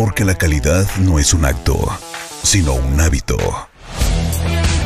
[0.00, 1.76] Porque la calidad no es un acto,
[2.42, 3.36] sino un hábito.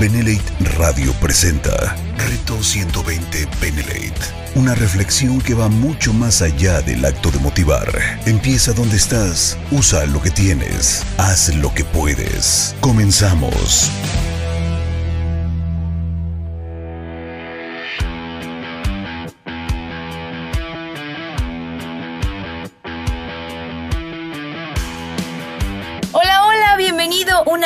[0.00, 0.42] Benelate
[0.76, 4.20] Radio presenta Reto 120 Benelate.
[4.56, 7.86] Una reflexión que va mucho más allá del acto de motivar.
[8.26, 12.74] Empieza donde estás, usa lo que tienes, haz lo que puedes.
[12.80, 13.92] Comenzamos.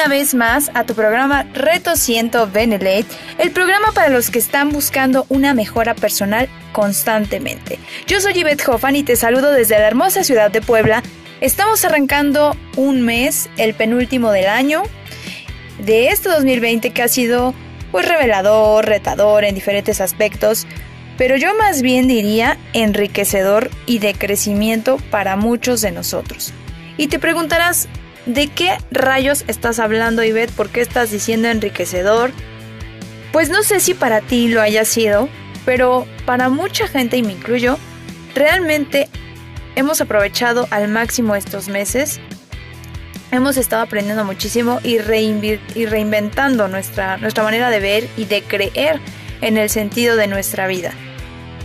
[0.09, 5.27] Vez más a tu programa Reto 100 Benelete, el programa para los que están buscando
[5.29, 7.79] una mejora personal constantemente.
[8.07, 11.03] Yo soy Yvette Hoffman y te saludo desde la hermosa ciudad de Puebla.
[11.41, 14.83] Estamos arrancando un mes, el penúltimo del año,
[15.79, 17.55] de este 2020 que ha sido
[17.93, 20.67] pues revelador, retador en diferentes aspectos,
[21.17, 26.53] pero yo más bien diría enriquecedor y de crecimiento para muchos de nosotros.
[26.97, 27.89] Y te preguntarás,
[28.29, 30.53] ¿De qué rayos estás hablando, Ivette?
[30.53, 32.31] ¿Por qué estás diciendo enriquecedor?
[33.33, 35.31] Pues no sé si para ti lo haya sido,
[35.65, 37.79] pero para mucha gente, y me incluyo,
[38.35, 39.09] realmente
[39.77, 42.21] hemos aprovechado al máximo estos meses.
[43.31, 49.01] Hemos estado aprendiendo muchísimo y, y reinventando nuestra, nuestra manera de ver y de creer
[49.41, 50.93] en el sentido de nuestra vida.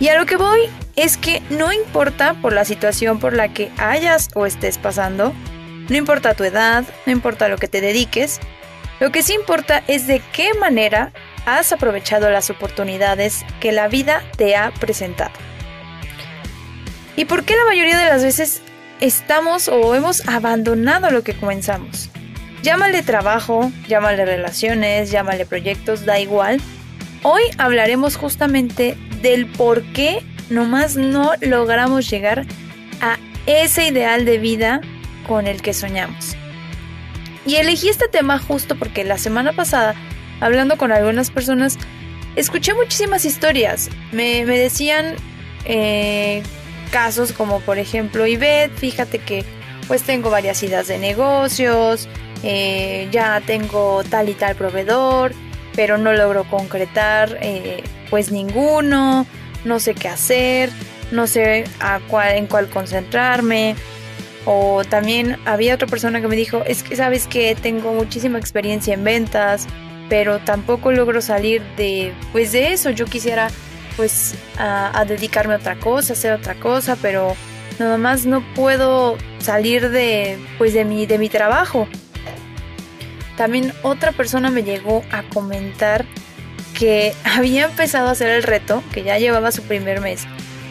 [0.00, 0.60] Y a lo que voy
[0.96, 5.34] es que no importa por la situación por la que hayas o estés pasando,
[5.88, 8.40] no importa tu edad, no importa lo que te dediques,
[9.00, 11.12] lo que sí importa es de qué manera
[11.46, 15.32] has aprovechado las oportunidades que la vida te ha presentado.
[17.16, 18.62] ¿Y por qué la mayoría de las veces
[19.00, 22.10] estamos o hemos abandonado lo que comenzamos?
[22.62, 26.60] Llámale trabajo, llámale relaciones, llámale proyectos, da igual.
[27.22, 32.46] Hoy hablaremos justamente del por qué nomás no logramos llegar
[33.00, 34.80] a ese ideal de vida
[35.26, 36.36] con el que soñamos.
[37.46, 39.94] Y elegí este tema justo porque la semana pasada,
[40.40, 41.78] hablando con algunas personas,
[42.36, 43.90] escuché muchísimas historias.
[44.12, 45.16] Me, decían
[45.66, 46.42] eh,
[46.90, 49.44] casos como por ejemplo, Ivette, fíjate que
[49.86, 52.08] pues tengo varias ideas de negocios,
[52.42, 55.32] eh, ya tengo tal y tal proveedor,
[55.76, 59.26] pero no logro concretar eh, pues ninguno,
[59.64, 60.70] no sé qué hacer,
[61.10, 63.76] no sé a cuál, en cuál concentrarme.
[64.46, 68.94] O también había otra persona que me dijo, es que sabes que tengo muchísima experiencia
[68.94, 69.66] en ventas,
[70.08, 72.90] pero tampoco logro salir de, pues de eso.
[72.90, 73.48] Yo quisiera
[73.96, 77.34] pues a, dedicarme a otra cosa, hacer otra cosa, pero
[77.78, 81.88] nada más no puedo salir de, pues de mi, de mi trabajo.
[83.36, 86.04] También otra persona me llegó a comentar
[86.78, 90.26] que había empezado a hacer el reto, que ya llevaba su primer mes,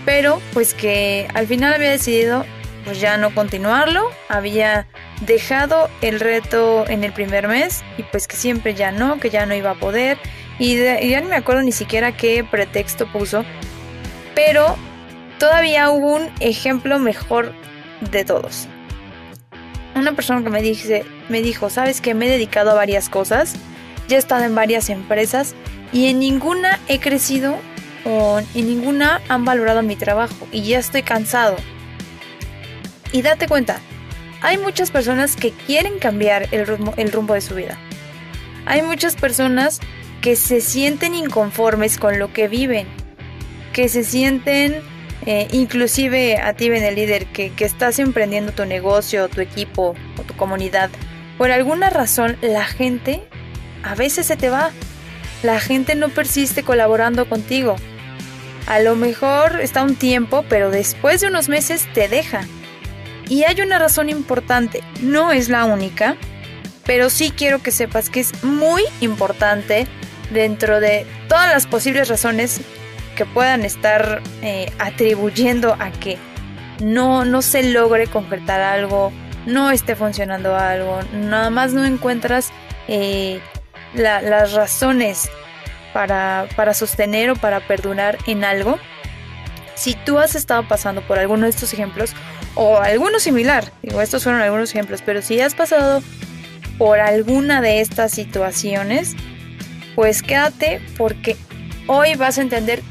[0.05, 2.45] pero pues que al final había decidido
[2.83, 4.09] pues ya no continuarlo.
[4.29, 4.87] Había
[5.21, 9.45] dejado el reto en el primer mes y pues que siempre ya no, que ya
[9.45, 10.17] no iba a poder.
[10.59, 13.43] Y, ya no me acuerdo ni siquiera qué pretexto puso.
[14.35, 14.75] Pero
[15.39, 17.53] todavía hubo un ejemplo mejor
[18.11, 18.67] de todos.
[19.95, 23.55] Una persona que me, dice, me dijo, sabes que me he dedicado a varias cosas,
[24.07, 25.53] ya he estado en varias empresas
[25.91, 27.57] y en ninguna he crecido
[28.05, 31.55] o en ninguna han valorado mi trabajo y ya estoy cansado.
[33.13, 33.79] Y date cuenta,
[34.41, 37.77] hay muchas personas que quieren cambiar el rumbo, el rumbo de su vida.
[38.65, 39.79] Hay muchas personas
[40.21, 42.87] que se sienten inconformes con lo que viven,
[43.71, 44.81] que se sienten,
[45.25, 50.23] eh, inclusive a ti, el líder, que, que estás emprendiendo tu negocio, tu equipo o
[50.23, 50.89] tu comunidad.
[51.37, 53.21] Por alguna razón, la gente
[53.83, 54.71] a veces se te va.
[55.43, 57.75] La gente no persiste colaborando contigo.
[58.65, 62.47] A lo mejor está un tiempo, pero después de unos meses te deja.
[63.29, 66.15] Y hay una razón importante, no es la única,
[66.85, 69.87] pero sí quiero que sepas que es muy importante
[70.31, 72.61] dentro de todas las posibles razones
[73.15, 76.17] que puedan estar eh, atribuyendo a que
[76.81, 79.11] no, no se logre concretar algo,
[79.45, 82.51] no esté funcionando algo, nada más no encuentras
[82.87, 83.39] eh,
[83.93, 85.29] las razones
[85.93, 88.79] para, para sostener o para perdurar en algo.
[89.75, 92.13] Si tú has estado pasando por alguno de estos ejemplos
[92.55, 96.01] o alguno similar, digo, estos fueron algunos ejemplos, pero si has pasado
[96.77, 99.15] por alguna de estas situaciones,
[99.95, 101.37] pues quédate porque
[101.87, 102.81] hoy vas a entender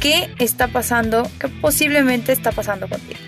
[0.00, 3.20] qué está pasando, qué posiblemente está pasando contigo.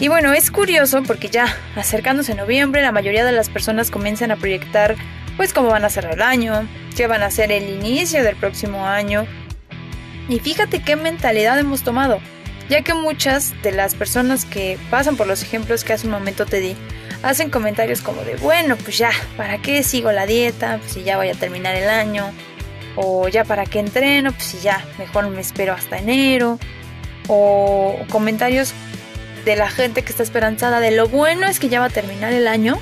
[0.00, 4.36] Y bueno, es curioso porque ya acercándose noviembre, la mayoría de las personas comienzan a
[4.36, 4.94] proyectar
[5.36, 8.86] pues cómo van a cerrar el año, qué van a ser el inicio del próximo
[8.86, 9.26] año.
[10.28, 12.20] Y fíjate qué mentalidad hemos tomado
[12.68, 16.46] ya que muchas de las personas que pasan por los ejemplos que hace un momento
[16.46, 16.76] te di,
[17.22, 20.78] hacen comentarios como de, bueno, pues ya, ¿para qué sigo la dieta?
[20.78, 22.30] Pues si ya voy a terminar el año.
[22.96, 24.32] O ya, ¿para qué entreno?
[24.32, 26.58] Pues si ya, mejor me espero hasta enero.
[27.28, 28.72] O comentarios
[29.44, 32.32] de la gente que está esperanzada de lo bueno es que ya va a terminar
[32.32, 32.78] el año.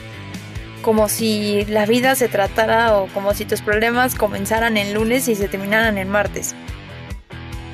[0.82, 5.34] Como si la vida se tratara o como si tus problemas comenzaran el lunes y
[5.34, 6.54] se terminaran el martes.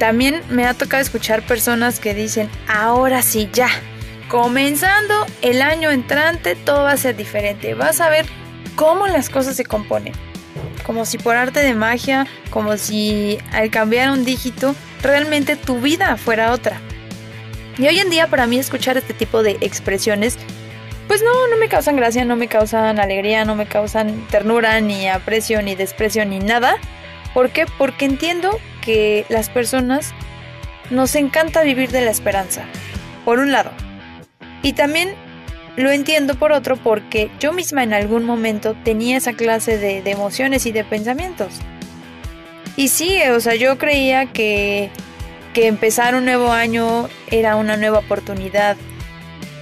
[0.03, 3.69] También me ha tocado escuchar personas que dicen, ahora sí, ya,
[4.29, 7.75] comenzando el año entrante todo va a ser diferente.
[7.75, 8.27] Vas a ver
[8.75, 10.13] cómo las cosas se componen.
[10.85, 16.17] Como si por arte de magia, como si al cambiar un dígito, realmente tu vida
[16.17, 16.81] fuera otra.
[17.79, 20.37] Y hoy en día para mí escuchar este tipo de expresiones,
[21.07, 25.07] pues no, no me causan gracia, no me causan alegría, no me causan ternura, ni
[25.07, 26.75] aprecio, ni desprecio, ni nada.
[27.35, 27.67] ¿Por qué?
[27.79, 30.13] Porque entiendo que las personas
[30.91, 32.65] nos encanta vivir de la esperanza,
[33.25, 33.71] por un lado.
[34.63, 35.15] Y también
[35.77, 40.67] lo entiendo por otro porque yo misma en algún momento tenía esa clase de, emociones
[40.67, 41.55] y de pensamientos.
[42.77, 44.91] Y sí, o sea, yo creía que,
[45.55, 48.77] que empezar un nuevo año era una nueva oportunidad.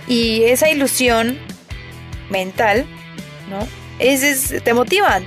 [0.08, 1.38] Y esa ilusión
[2.30, 2.86] mental,
[3.48, 3.66] ¿no?
[3.98, 5.20] Es, te motiva.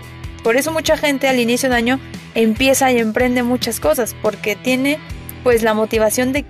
[0.44, 2.00] Por eso mucha gente al inicio de año
[2.36, 5.00] empieza y emprende muchas cosas porque tiene
[5.44, 6.46] pues la motivación de,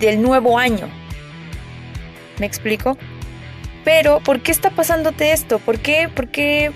[0.00, 0.88] del nuevo año.
[2.38, 2.96] ¿Me explico?
[3.84, 5.58] Pero, ¿por qué está pasándote esto?
[5.58, 6.10] ¿Por qué?
[6.14, 6.72] Porque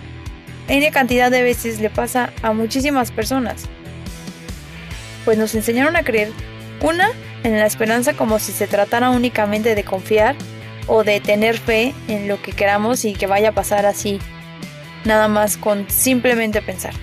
[0.69, 3.64] N cantidad de veces le pasa a muchísimas personas.
[5.25, 6.31] Pues nos enseñaron a creer,
[6.81, 7.11] una,
[7.44, 10.37] en la esperanza como si se tratara únicamente de confiar
[10.87, 14.19] o de tener fe en lo que queramos y que vaya a pasar así,
[15.05, 16.94] nada más con simplemente pensar.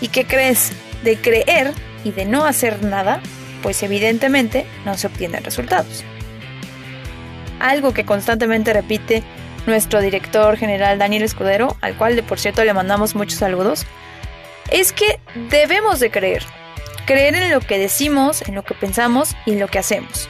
[0.00, 0.72] ¿Y qué crees?
[1.02, 1.72] De creer
[2.04, 3.20] y de no hacer nada,
[3.62, 6.04] pues evidentemente no se obtienen resultados.
[7.60, 9.22] Algo que constantemente repite
[9.66, 13.84] nuestro director general Daniel Escudero, al cual de por cierto le mandamos muchos saludos,
[14.70, 16.44] es que debemos de creer.
[17.06, 20.28] Creer en lo que decimos, en lo que pensamos y en lo que hacemos.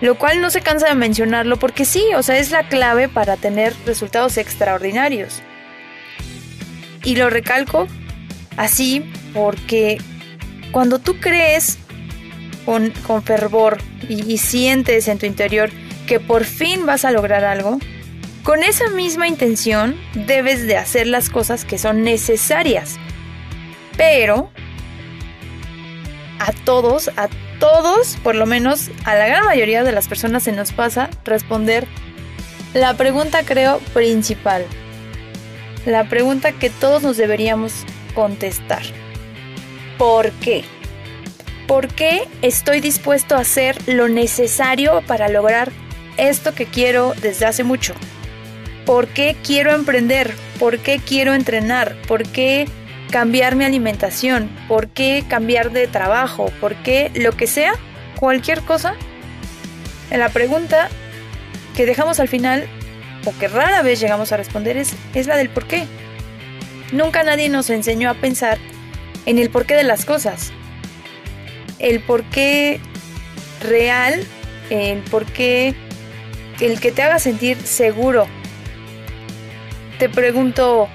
[0.00, 3.36] Lo cual no se cansa de mencionarlo porque sí, o sea, es la clave para
[3.36, 5.42] tener resultados extraordinarios.
[7.04, 7.86] Y lo recalco
[8.56, 9.98] Así porque
[10.72, 11.78] cuando tú crees
[12.64, 12.92] con,
[13.22, 13.78] fervor
[14.08, 15.70] y, y sientes en tu interior
[16.06, 17.78] que por fin vas a lograr algo,
[18.42, 22.96] con esa misma intención debes de hacer las cosas que son necesarias.
[23.96, 24.50] Pero
[26.38, 27.28] a todos, a
[27.58, 31.86] todos, por lo menos a la gran mayoría de las personas se nos pasa responder
[32.74, 34.64] la pregunta creo principal.
[35.86, 37.72] La pregunta que todos nos deberíamos
[38.14, 38.82] contestar.
[39.98, 40.64] ¿Por qué?
[41.66, 45.72] ¿Por qué estoy dispuesto a hacer lo necesario para lograr
[46.16, 47.94] esto que quiero desde hace mucho?
[48.84, 50.34] ¿Por qué quiero emprender?
[50.58, 51.96] ¿Por qué quiero entrenar?
[52.06, 52.66] ¿Por qué
[53.10, 54.50] cambiar mi alimentación?
[54.68, 56.46] ¿Por qué cambiar de trabajo?
[56.60, 57.74] ¿Por qué lo que sea?
[58.20, 58.94] Cualquier cosa.
[60.10, 60.88] En la pregunta
[61.74, 62.66] que dejamos al final,
[63.24, 65.86] o que rara vez llegamos a responder, es, es la del por qué.
[66.92, 68.58] Nunca nadie nos enseñó a pensar
[69.26, 70.52] en el porqué de las cosas.
[71.78, 72.80] El porqué
[73.62, 74.24] real,
[74.70, 75.74] el porqué,
[76.60, 78.26] el que te haga sentir seguro.
[79.98, 80.88] Te pregunto,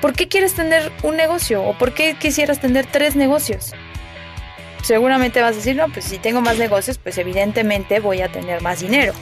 [0.00, 1.62] ¿por qué quieres tener un negocio?
[1.62, 3.72] ¿O por qué quisieras tener tres negocios?
[4.82, 8.62] Seguramente vas a decir, no, pues si tengo más negocios, pues evidentemente voy a tener
[8.62, 9.12] más dinero.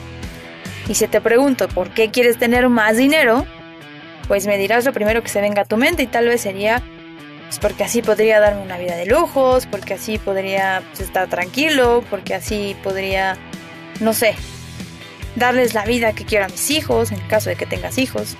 [0.87, 3.47] Y si te pregunto, ¿por qué quieres tener más dinero?
[4.27, 6.83] Pues me dirás lo primero que se venga a tu mente y tal vez sería
[7.45, 12.03] pues porque así podría darme una vida de lujos, porque así podría pues, estar tranquilo,
[12.09, 13.37] porque así podría,
[13.99, 14.35] no sé,
[15.35, 18.35] darles la vida que quiero a mis hijos, en caso de que tengas hijos.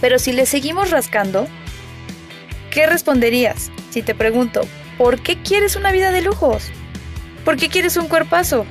[0.00, 1.48] Pero si le seguimos rascando,
[2.70, 4.60] ¿qué responderías si te pregunto,
[4.96, 6.70] ¿por qué quieres una vida de lujos?
[7.44, 8.64] ¿Por qué quieres un cuerpazo?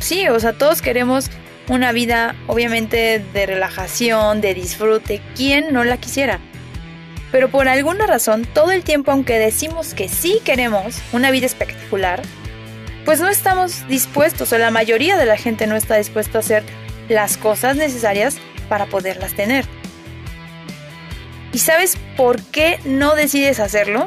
[0.00, 1.30] Sí, o sea, todos queremos
[1.70, 6.40] una vida obviamente de relajación, de disfrute, ¿quién no la quisiera?
[7.30, 12.22] Pero por alguna razón, todo el tiempo, aunque decimos que sí queremos una vida espectacular,
[13.04, 16.64] pues no estamos dispuestos, o la mayoría de la gente no está dispuesta a hacer
[17.08, 19.64] las cosas necesarias para poderlas tener.
[21.52, 24.04] ¿Y sabes por qué no decides hacerlo?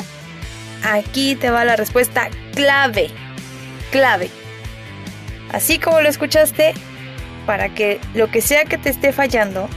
[0.84, 3.10] Aquí te va la respuesta clave,
[3.89, 4.29] clave.
[5.53, 6.74] Así como lo escuchaste,
[7.46, 9.70] para que lo que sea que te esté fallando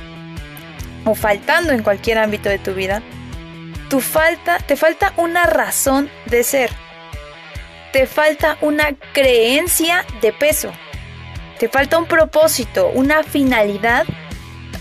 [1.04, 3.02] o faltando en cualquier ámbito de tu vida,
[3.88, 6.70] tu falta, te falta una razón de ser.
[7.92, 10.72] Te falta una creencia de peso.
[11.58, 14.04] Te falta un propósito, una finalidad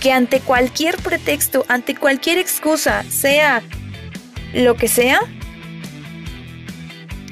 [0.01, 3.61] que ante cualquier pretexto, ante cualquier excusa, sea
[4.53, 5.21] lo que sea,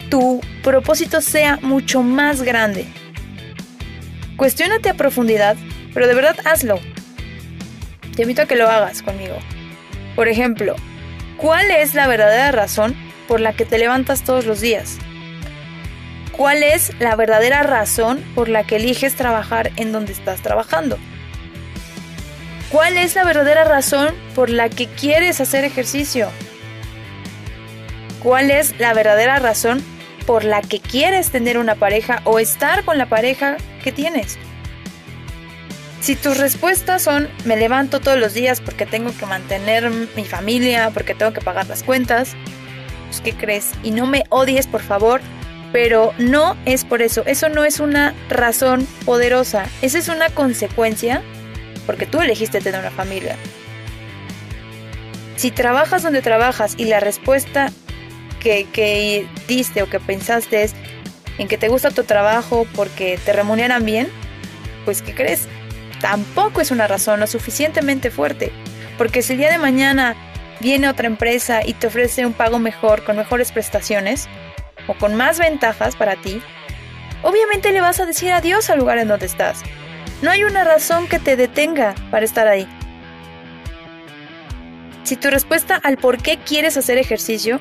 [0.10, 2.86] tu propósito sea mucho más grande.
[4.44, 5.56] Cuestiónate a profundidad,
[5.94, 6.78] pero de verdad hazlo.
[8.14, 9.38] Te invito a que lo hagas conmigo.
[10.18, 10.76] Por ejemplo,
[11.38, 12.94] ¿cuál es la verdadera razón
[13.30, 14.98] por la que te levantas todos los días?
[16.34, 20.98] ¿Cuál es la verdadera razón por la que eliges trabajar en donde estás trabajando?
[22.70, 26.28] ¿Cuál es la verdadera razón por la que quieres hacer ejercicio?
[28.22, 29.82] ¿Cuál es la verdadera razón
[30.26, 34.38] por la que quieres tener una pareja o estar con la pareja que tienes?
[36.02, 40.92] Si tus respuestas son me levanto todos los días porque tengo que mantener mi familia,
[40.94, 42.36] porque tengo que pagar las cuentas,
[43.08, 43.72] pues ¿qué crees?
[43.84, 45.22] Y no me odies, por favor,
[45.72, 47.24] pero no es por eso.
[47.26, 49.66] Eso no es una razón poderosa.
[49.82, 51.22] Esa es una consecuencia
[51.86, 53.38] porque tú elegiste tener una familia.
[55.36, 57.72] Si trabajas donde trabajas y la respuesta
[58.44, 60.76] que, que diste o que pensaste es
[61.38, 64.08] en que te gusta tu trabajo porque te remuneran bien,
[64.86, 65.48] pues ¿qué crees?
[66.02, 68.52] Tampoco es una razón lo suficientemente fuerte.
[68.98, 70.16] Porque si el día de mañana
[70.60, 74.28] viene otra empresa y te ofrece un pago mejor, con mejores prestaciones,
[74.88, 76.42] o con más ventajas para ti,
[77.22, 79.62] obviamente le vas a decir adiós al lugar en donde estás.
[80.22, 82.68] No hay una razón que te detenga para estar ahí.
[85.04, 87.60] Si tu respuesta al por qué quieres hacer ejercicio,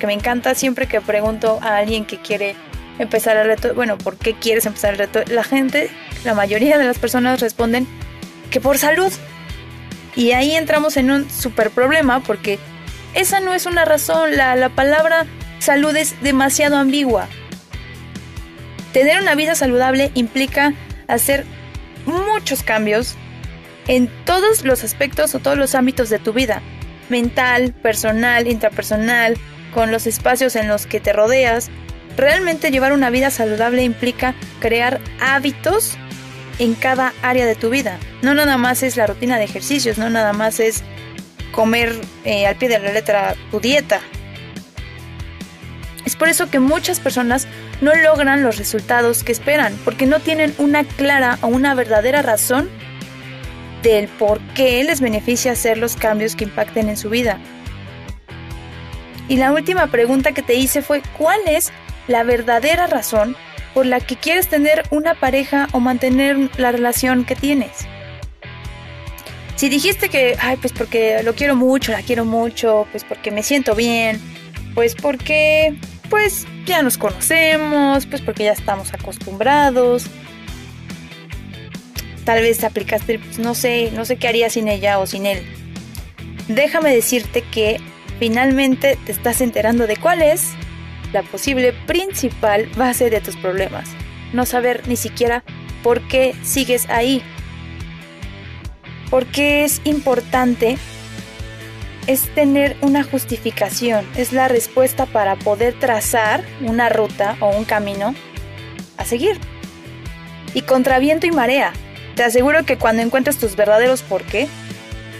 [0.00, 2.56] que me encanta siempre que pregunto a alguien que quiere
[2.98, 5.20] empezar el reto, bueno, ¿por qué quieres empezar el reto?
[5.28, 5.88] La gente,
[6.24, 7.86] la mayoría de las personas responden
[8.50, 9.12] que por salud.
[10.16, 12.58] Y ahí entramos en un super problema porque
[13.14, 15.26] esa no es una razón, la, la palabra
[15.60, 17.28] salud es demasiado ambigua.
[18.92, 20.74] Tener una vida saludable implica
[21.06, 21.44] hacer
[22.06, 23.14] muchos cambios
[23.86, 26.60] en todos los aspectos o todos los ámbitos de tu vida,
[27.08, 29.36] mental, personal, intrapersonal,
[29.72, 31.70] con los espacios en los que te rodeas.
[32.16, 35.96] Realmente llevar una vida saludable implica crear hábitos
[36.58, 37.98] en cada área de tu vida.
[38.22, 40.82] No nada más es la rutina de ejercicios, no nada más es
[41.52, 44.00] comer eh, al pie de la letra tu dieta,
[46.10, 47.46] es por eso que muchas personas
[47.80, 52.68] no logran los resultados que esperan, porque no tienen una clara o una verdadera razón
[53.84, 57.38] del por qué les beneficia hacer los cambios que impacten en su vida.
[59.30, 61.70] Y la última pregunta que te hice fue, ¿cuál es
[62.08, 63.36] la verdadera razón
[63.74, 67.70] por la que quieres tener una pareja o mantener la relación que tienes?
[69.54, 73.44] Si dijiste que, ay, pues porque lo quiero mucho, la quiero mucho, pues porque me
[73.44, 74.20] siento bien,
[74.74, 75.76] pues porque
[76.08, 80.06] pues ya nos conocemos, pues porque ya estamos acostumbrados.
[82.24, 85.46] Tal vez aplicaste, pues no sé, no sé qué haría sin ella o sin él.
[86.48, 87.80] Déjame decirte que
[88.20, 90.52] finalmente te estás enterando de cuál es
[91.12, 93.88] la posible principal base de tus problemas.
[94.34, 95.42] No saber ni siquiera
[95.82, 97.22] por qué sigues ahí.
[99.08, 100.76] Porque es importante
[102.06, 108.14] es tener una justificación, es la respuesta para poder trazar una ruta o un camino
[108.98, 109.38] a seguir.
[110.52, 111.72] Y contra viento y marea,
[112.16, 114.46] te aseguro que cuando encuentres tus verdaderos por qué,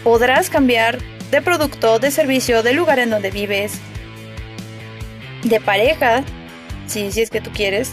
[0.03, 0.99] podrás cambiar
[1.31, 3.73] de producto, de servicio, de lugar en donde vives,
[5.43, 6.23] de pareja,
[6.87, 7.91] si, si es que tú quieres,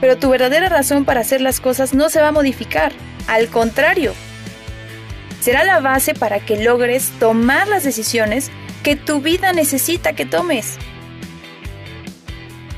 [0.00, 2.92] pero tu verdadera razón para hacer las cosas no se va a modificar,
[3.28, 4.12] al contrario,
[5.40, 8.50] será la base para que logres tomar las decisiones
[8.82, 10.76] que tu vida necesita que tomes.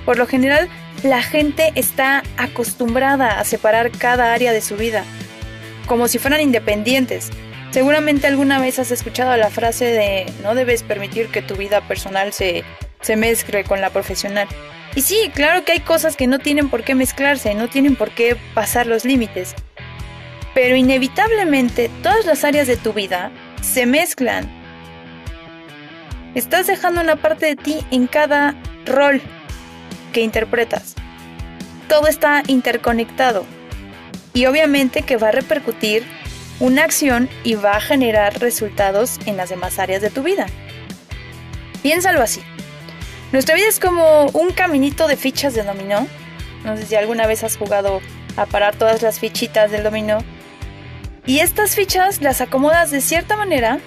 [0.05, 0.69] Por lo general,
[1.03, 5.05] la gente está acostumbrada a separar cada área de su vida,
[5.87, 7.31] como si fueran independientes.
[7.76, 12.33] Seguramente alguna vez has escuchado la frase de no debes permitir que tu vida personal
[12.33, 12.64] se,
[13.02, 14.49] se mezcle con la profesional.
[14.95, 18.12] Y sí, claro que hay cosas que no tienen por qué mezclarse, no tienen por
[18.12, 19.54] qué pasar los límites
[20.56, 23.30] pero inevitablemente todas las áreas de tu vida
[23.61, 24.49] se mezclan.
[26.35, 28.54] Estás dejando una parte de ti en cada
[28.87, 29.21] rol
[30.14, 30.95] que interpretas.
[31.90, 33.45] Todo está interconectado
[34.33, 36.06] y obviamente que va a repercutir
[36.61, 40.47] una acción y va a generar resultados en las demás áreas de tu vida.
[41.83, 42.43] Piénsalo así.
[43.33, 46.07] Nuestra vida es como un caminito de fichas de dominó.
[46.65, 48.01] No sé si alguna vez has jugado
[48.37, 50.19] a parar todas las fichitas del dominó
[51.27, 53.81] y estas fichas las acomodas de cierta manera,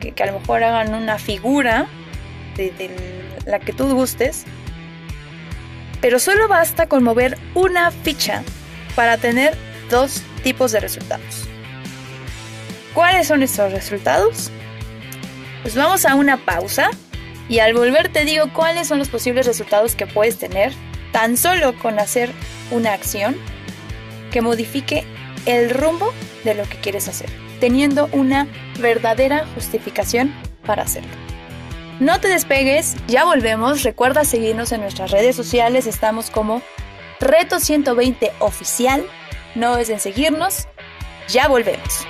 [0.00, 1.88] que, a lo mejor hagan una figura
[2.56, 4.44] de, la que tú gustes,
[6.00, 8.44] pero solo basta con mover una ficha
[8.94, 9.56] para tener
[9.90, 11.45] dos tipos de resultados.
[12.96, 14.50] ¿Cuáles son estos resultados?
[15.60, 16.88] Pues vamos a una pausa
[17.46, 20.72] y al volver te digo cuáles son los posibles resultados que puedes tener
[21.12, 22.30] tan solo con hacer
[22.70, 23.36] una acción
[24.32, 25.04] que modifique
[25.44, 26.10] el rumbo
[26.42, 27.28] de lo que quieres hacer,
[27.60, 28.48] teniendo una
[28.80, 30.34] verdadera justificación
[30.64, 31.12] para hacerlo.
[32.00, 36.62] No te despegues, ya volvemos, recuerda seguirnos en nuestras redes sociales, estamos como
[37.20, 39.04] Reto 120 Oficial,
[39.54, 40.66] no es en seguirnos,
[41.28, 42.06] ya volvemos.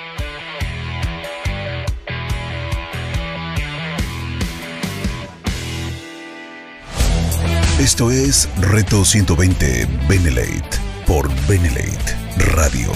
[7.79, 12.91] Esto es Reto 120 Benelate por Benelate Radio.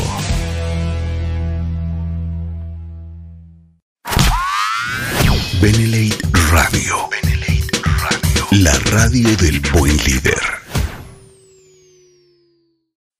[5.61, 6.17] Benelate
[6.49, 6.95] Radio.
[7.83, 8.47] Radio.
[8.49, 10.41] La radio del buen líder.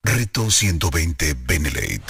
[0.02, 2.02] Reto 120 Benelate.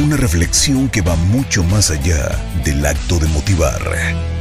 [0.00, 2.28] Una reflexión que va mucho más allá
[2.62, 4.39] del acto de motivar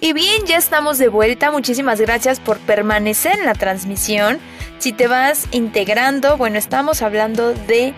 [0.00, 1.50] Y bien, ya estamos de vuelta.
[1.50, 4.38] Muchísimas gracias por permanecer en la transmisión.
[4.78, 7.94] Si te vas integrando, bueno, estamos hablando de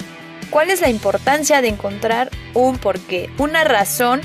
[0.49, 4.23] cuál es la importancia de encontrar un porqué, una razón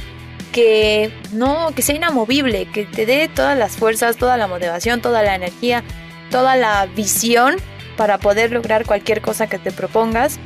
[0.53, 5.21] que no, que sea inamovible, que te dé todas las fuerzas, toda la motivación, toda
[5.21, 5.83] la energía,
[6.31, 7.55] toda la visión
[7.97, 10.39] para poder lograr cualquier cosa que te propongas.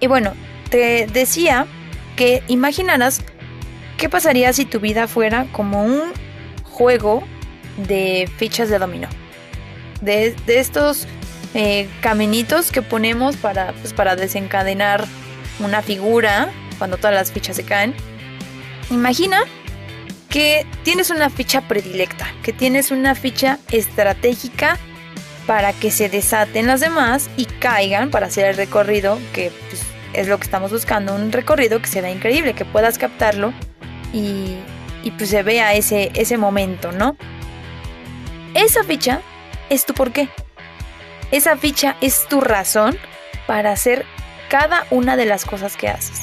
[0.00, 0.34] Y bueno,
[0.68, 1.66] te decía
[2.16, 3.22] que imaginaras
[3.98, 6.12] ¿Qué pasaría si tu vida fuera como un
[6.62, 7.24] juego
[7.76, 9.08] de fichas de dominó?
[10.00, 11.08] De, estos
[11.54, 15.04] eh, caminitos que ponemos para, pues, para desencadenar
[15.58, 17.92] una figura cuando todas las fichas se caen.
[18.88, 19.40] Imagina
[20.30, 24.78] que tienes una ficha predilecta, que tienes una ficha estratégica
[25.48, 30.28] para que se desaten las demás y caigan para hacer el recorrido que pues, es
[30.28, 33.52] lo que estamos buscando, un recorrido que se increíble, que puedas captarlo
[34.12, 34.56] y,
[35.16, 37.16] pues se vea ese, ese momento, ¿no?
[38.54, 39.22] Esa ficha
[39.70, 40.28] es tu porqué.
[41.30, 42.96] Esa ficha es tu razón
[43.46, 44.04] para hacer
[44.48, 46.22] cada una de las cosas que haces.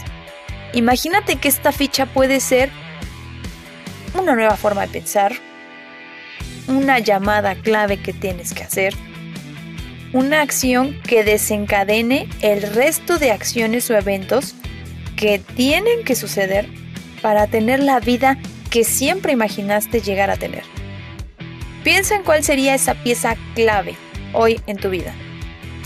[0.73, 2.69] Imagínate que esta ficha puede ser
[4.13, 5.33] una nueva forma de pensar,
[6.67, 8.93] una llamada clave que tienes que hacer,
[10.13, 14.55] una acción que desencadene el resto de acciones o eventos
[15.15, 16.67] que tienen que suceder
[17.25, 18.37] para tener la vida
[18.69, 20.61] que siempre imaginaste llegar a tener.
[21.83, 23.95] Piensa en cuál sería esa pieza clave
[24.33, 25.11] hoy en tu vida.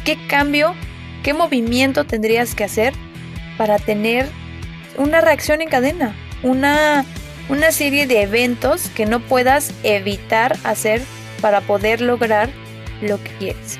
[0.03, 0.75] ¿Qué cambio,
[1.23, 2.93] qué movimiento tendrías que hacer
[3.57, 4.27] para tener
[4.97, 6.13] una reacción en cadena?
[6.43, 7.05] Una,
[7.47, 11.01] una serie de eventos que no puedas evitar hacer
[11.39, 12.49] para poder lograr
[13.01, 13.79] lo que quieres.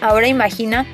[0.00, 0.86] Ahora imagina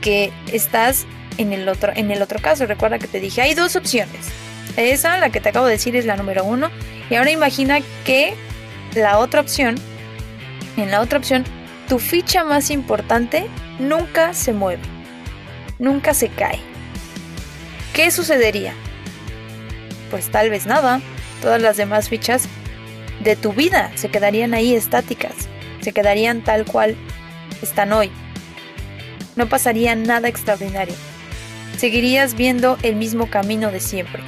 [0.00, 1.04] que estás
[1.36, 2.64] en el otro, en el otro caso.
[2.64, 4.45] Recuerda que te dije, hay dos opciones.
[4.76, 6.70] Esa, la que te acabo de decir, es la número uno.
[7.10, 8.34] Y ahora imagina que
[8.94, 9.76] la otra opción,
[10.76, 11.44] en la otra opción,
[11.88, 13.46] tu ficha más importante
[13.78, 14.82] nunca se mueve,
[15.78, 16.58] nunca se cae.
[17.94, 18.74] ¿Qué sucedería?
[20.10, 21.00] Pues tal vez nada.
[21.40, 22.48] Todas las demás fichas
[23.22, 25.34] de tu vida se quedarían ahí estáticas,
[25.80, 26.96] se quedarían tal cual
[27.62, 28.10] están hoy.
[29.36, 30.94] No pasaría nada extraordinario.
[31.76, 34.22] Seguirías viendo el mismo camino de siempre.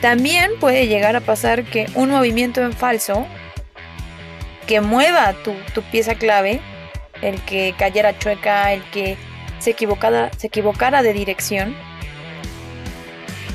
[0.00, 3.26] También puede llegar a pasar que un movimiento en falso
[4.66, 5.54] que mueva tu,
[5.90, 6.60] pieza clave,
[7.22, 9.16] el que cayera chueca, el que
[9.58, 11.74] se equivocara, se equivocara de dirección,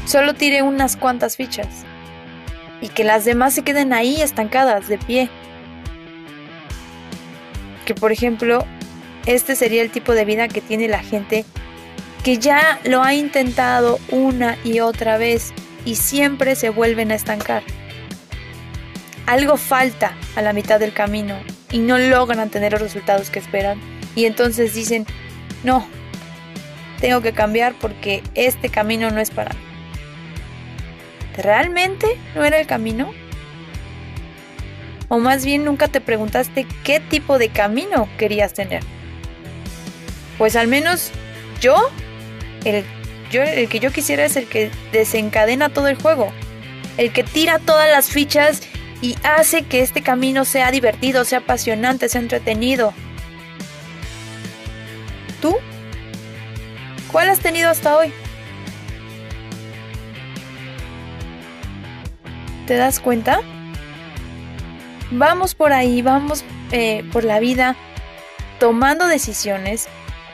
[0.05, 1.85] solo tire unas cuantas fichas
[2.81, 5.29] y que las demás se queden ahí estancadas, de pie.
[7.85, 8.65] Que por ejemplo,
[9.25, 11.45] este sería el tipo de vida que tiene la gente
[12.23, 15.53] que ya lo ha intentado una y otra vez
[15.85, 17.63] y siempre se vuelven a estancar.
[19.25, 21.37] Algo falta a la mitad del camino
[21.71, 23.79] y no logran tener los resultados que esperan
[24.15, 25.05] y entonces dicen,
[25.63, 25.87] no,
[26.99, 29.59] tengo que cambiar porque este camino no es para mí.
[31.37, 33.11] ¿Realmente no era el camino?
[35.09, 38.83] O más bien nunca te preguntaste qué tipo de camino querías tener.
[40.37, 41.11] Pues al menos
[41.59, 41.75] yo,
[42.65, 42.83] el
[43.41, 46.31] el que yo quisiera es el que desencadena todo el juego.
[46.97, 48.61] El que tira todas las fichas
[49.01, 52.93] y hace que este camino sea divertido, sea apasionante, sea entretenido.
[55.41, 55.55] ¿Tú?
[57.11, 58.13] ¿Cuál has tenido hasta hoy?
[62.67, 63.41] ¿Te das cuenta?
[65.17, 67.75] vamos por ahí, vamos eh, por la vida
[68.59, 69.87] tomando decisiones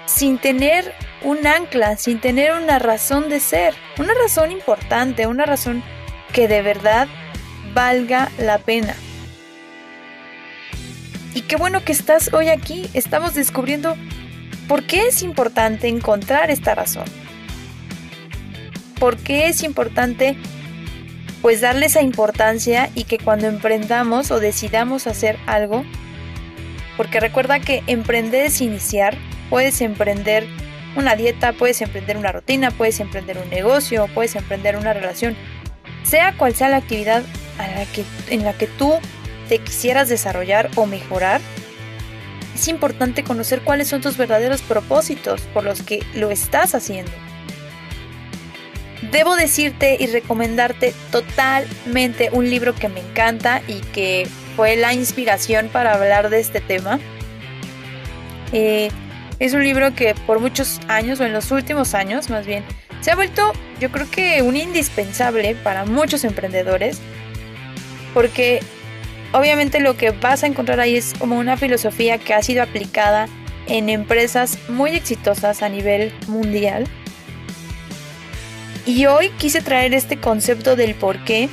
[0.06, 5.84] sin tener un ancla, sin tener una razón de ser, una razón importante, una razón
[6.34, 7.08] que de verdad
[7.74, 8.96] valga la pena.
[11.34, 13.96] Y qué bueno que estás hoy aquí, estamos descubriendo
[14.68, 17.06] por qué es importante encontrar esta razón.
[19.00, 20.36] ¿Por qué es importante
[21.42, 25.86] pues darle esa importancia y que cuando emprendamos o decidamos hacer algo,
[26.98, 29.18] porque recuerda que emprender es iniciar,
[29.50, 30.46] puedes emprender
[30.96, 35.36] una dieta, puedes emprender una rutina, puedes emprender un negocio, puedes emprender una relación,
[36.04, 37.24] sea cual sea la actividad
[37.58, 38.94] a la que, en la que tú
[39.48, 41.42] te quisieras desarrollar o mejorar,
[42.56, 47.12] es importante conocer cuáles son tus verdaderos propósitos por los que lo estás haciendo.
[49.12, 55.70] Debo decirte y recomendarte totalmente un libro que me encanta y que fue la inspiración
[55.70, 57.00] para hablar de este tema.
[58.52, 58.90] Eh,
[59.40, 62.64] es un libro que por muchos años, o en los últimos años más bien,
[63.02, 67.00] se ha vuelto yo creo que un indispensable para muchos emprendedores,
[68.14, 68.60] porque
[69.32, 73.28] obviamente lo que vas a encontrar ahí es como una filosofía que ha sido aplicada
[73.68, 76.86] en empresas muy exitosas a nivel mundial
[78.86, 81.48] y hoy quise traer este concepto del por qué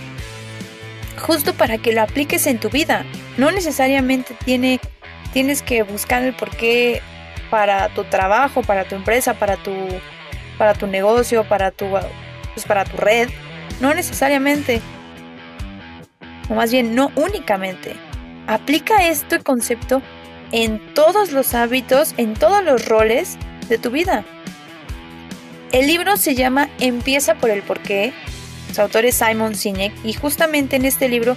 [1.18, 3.05] justo para que lo apliques en tu vida.
[3.37, 4.81] No necesariamente tiene,
[5.33, 7.03] tienes que buscar el por qué
[7.50, 9.72] para tu trabajo, para tu empresa, para tu,
[10.59, 11.87] para tu negocio, para tu,
[12.54, 13.28] pues para tu red.
[13.80, 14.80] No necesariamente.
[16.48, 17.94] O más bien, no únicamente.
[18.46, 20.02] Aplica este concepto
[20.52, 23.37] en todos los hábitos, en todos los roles
[23.68, 24.24] de tu vida.
[25.72, 28.12] El libro se llama Empieza por el porqué.
[28.72, 31.37] Su autor es Simon Sinek y justamente en este libro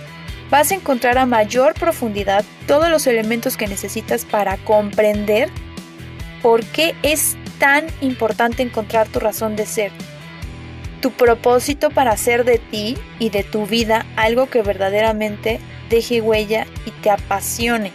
[0.50, 5.50] vas a encontrar a mayor profundidad todos los elementos que necesitas para comprender
[6.42, 9.92] por qué es tan importante encontrar tu razón de ser.
[11.02, 16.66] Tu propósito para hacer de ti y de tu vida algo que verdaderamente deje huella
[16.86, 17.92] y te apasione.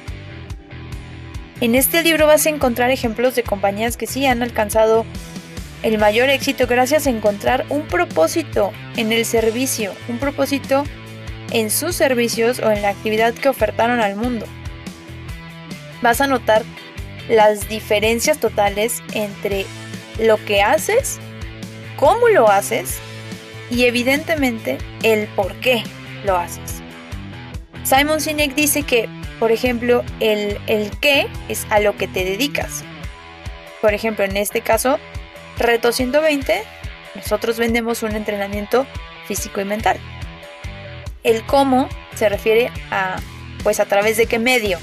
[1.61, 5.07] En este libro vas a encontrar ejemplos de compañías que sí han alcanzado
[5.83, 10.85] el mayor éxito gracias a encontrar un propósito en el servicio, un propósito
[11.52, 14.46] en sus servicios o en la actividad que ofertaron al mundo.
[16.02, 16.62] Vas a notar
[17.28, 19.66] las diferencias totales entre
[20.18, 21.18] lo que haces,
[21.96, 22.98] cómo lo haces
[23.70, 25.82] y evidentemente el por qué
[26.24, 26.82] lo haces.
[27.82, 29.08] Simon Sinek dice que,
[29.38, 32.82] por ejemplo, el, el qué es a lo que te dedicas.
[33.80, 34.98] Por ejemplo, en este caso,
[35.58, 36.62] Reto 120,
[37.14, 38.87] nosotros vendemos un entrenamiento
[39.26, 39.98] físico y mental.
[41.22, 43.16] El cómo se refiere a,
[43.62, 44.78] pues a través de qué medio.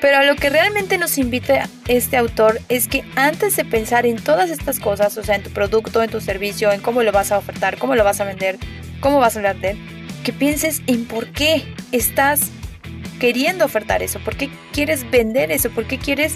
[0.00, 4.16] Pero a lo que realmente nos invita este autor es que antes de pensar en
[4.16, 7.32] todas estas cosas, o sea, en tu producto, en tu servicio, en cómo lo vas
[7.32, 8.58] a ofertar, cómo lo vas a vender,
[9.00, 9.56] cómo vas a hablar
[10.26, 12.50] que pienses en por qué estás
[13.20, 16.34] queriendo ofertar eso, por qué quieres vender eso, por qué quieres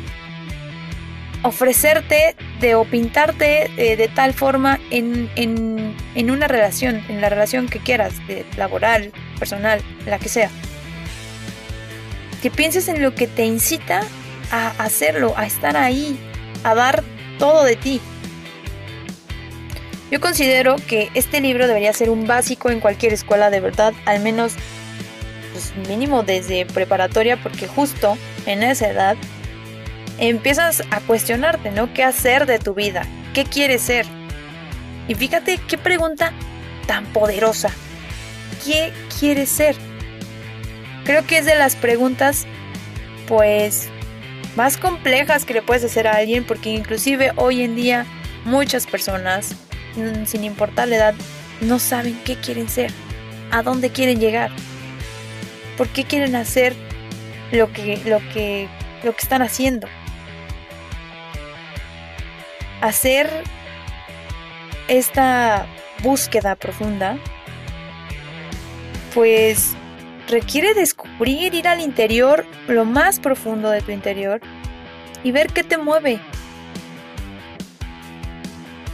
[1.43, 7.69] ofrecerte de o pintarte eh, de tal forma en, en, una relación, en la relación
[7.69, 10.51] que quieras, de laboral, personal, la que sea.
[12.43, 14.03] Que pienses en lo que te incita
[14.51, 16.19] a hacerlo, a estar ahí,
[16.65, 17.03] a dar
[17.39, 18.01] todo de ti.
[20.11, 24.21] Yo considero que este libro debería ser un básico en cualquier escuela de verdad, al
[24.21, 24.55] menos
[25.53, 29.17] pues, mínimo desde preparatoria, porque justo en esa edad
[30.19, 31.93] empiezas a cuestionarte, ¿no?
[31.95, 33.03] ¿Qué hacer de tu vida?
[33.35, 34.07] ¿Qué quieres ser?
[35.07, 36.33] Y fíjate qué pregunta
[36.87, 37.71] tan poderosa.
[38.65, 39.90] ¿Qué quieres ser?
[41.11, 42.47] Creo que es de las preguntas,
[43.27, 43.89] pues,
[44.55, 48.07] más complejas que le puedes hacer a alguien, porque inclusive hoy en día
[48.45, 49.57] muchas personas,
[49.97, 51.15] mm, sin importar la edad,
[51.63, 52.93] no saben qué quieren ser,
[53.51, 54.53] a dónde quieren llegar,
[55.77, 56.77] por qué quieren hacer
[57.51, 58.69] lo que, lo que,
[59.03, 59.89] lo que están haciendo.
[62.83, 63.29] Hacer
[64.87, 65.67] esta
[66.05, 67.19] búsqueda profunda,
[69.13, 69.75] pues
[70.31, 74.41] requiere descubrir, ir al interior, lo más profundo de tu interior
[75.23, 76.21] y ver qué te mueve.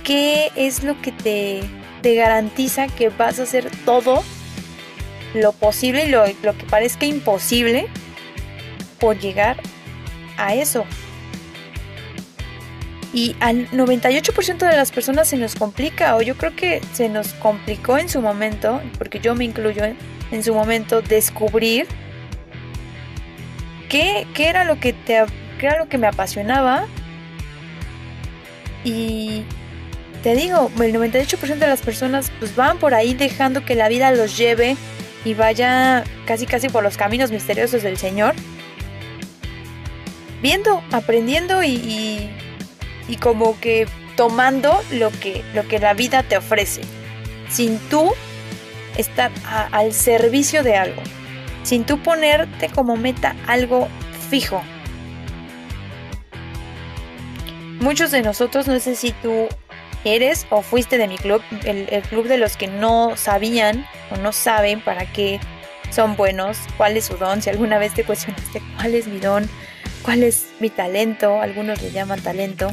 [0.02, 1.60] ¿Qué es lo que te,
[2.02, 4.22] te garantiza que vas a hacer todo
[5.34, 7.86] lo posible y lo, lo que parezca imposible
[8.98, 9.56] por llegar
[10.38, 10.84] a eso?
[13.12, 17.32] Y al 98% de las personas se nos complica, o yo creo que se nos
[17.34, 19.84] complicó en su momento, porque yo me incluyo
[20.30, 21.86] en, su momento, descubrir
[23.88, 25.24] qué, qué era lo que te
[25.64, 26.86] era lo que me apasionaba.
[28.84, 29.44] Y
[30.22, 34.10] te digo, el 98% de las personas pues van por ahí dejando que la vida
[34.12, 34.76] los lleve
[35.24, 38.34] y vaya casi casi por los caminos misteriosos del Señor.
[40.42, 42.30] Viendo, aprendiendo y,
[43.08, 46.82] y, como que tomando lo que, lo que la vida te ofrece.
[47.48, 48.12] Sin tú
[48.96, 49.30] estar
[49.72, 51.02] al servicio de algo.
[51.62, 53.88] Sin tú ponerte como meta algo
[54.30, 54.62] fijo.
[57.80, 59.48] Muchos de nosotros, no sé si tú
[60.04, 64.32] eres o fuiste de mi club, el, club de los que no sabían o no
[64.32, 65.40] saben para qué
[65.90, 69.48] son buenos, cuál es su don, si alguna vez te cuestionaste cuál es mi don,
[70.02, 72.72] cuál es mi talento, algunos le llaman talento.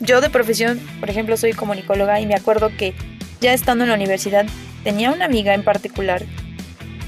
[0.00, 2.94] Yo de profesión, por ejemplo, soy comunicóloga y me acuerdo que
[3.40, 4.46] ya estando en la universidad
[4.84, 6.24] tenía una amiga en particular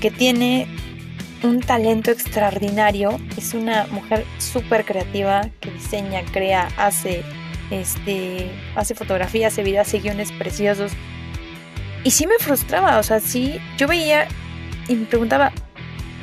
[0.01, 0.67] que tiene
[1.43, 7.23] un talento extraordinario, es una mujer súper creativa que diseña, crea, hace
[7.71, 10.93] este, hace fotografías, hace videos, hace guiones preciosos.
[12.03, 14.29] Y sí me frustraba, o sea, sí, yo veía
[14.89, 15.53] y me preguntaba,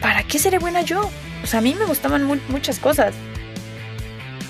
[0.01, 1.09] ¿para qué seré buena yo?
[1.43, 3.13] O sea, a mí me gustaban muchas cosas.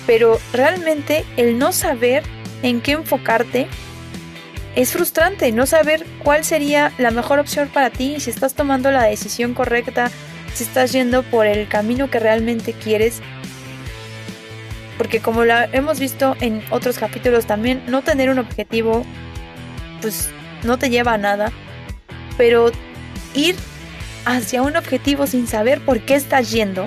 [0.06, 2.22] Pero realmente el no saber
[2.62, 3.68] en qué enfocarte
[4.74, 9.04] es frustrante, no saber cuál sería la mejor opción para ti, si estás tomando la
[9.04, 10.10] decisión correcta,
[10.54, 13.20] si estás yendo por el camino que realmente quieres
[15.02, 19.04] porque como lo hemos visto en otros capítulos también, no tener un objetivo
[20.00, 20.30] pues
[20.62, 21.50] no te lleva a nada,
[22.36, 22.70] pero
[23.34, 23.56] ir
[24.24, 26.84] hacia un objetivo sin saber por qué estás yendo,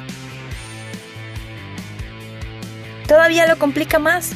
[3.05, 4.31] todavía lo complica más.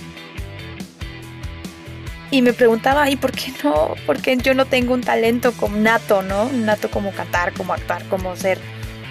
[2.31, 3.95] Y me preguntaba, ¿y por qué no?
[4.05, 6.49] Porque yo no tengo un talento como nato, ¿no?
[6.51, 8.59] Nato como cantar, como actuar, como ser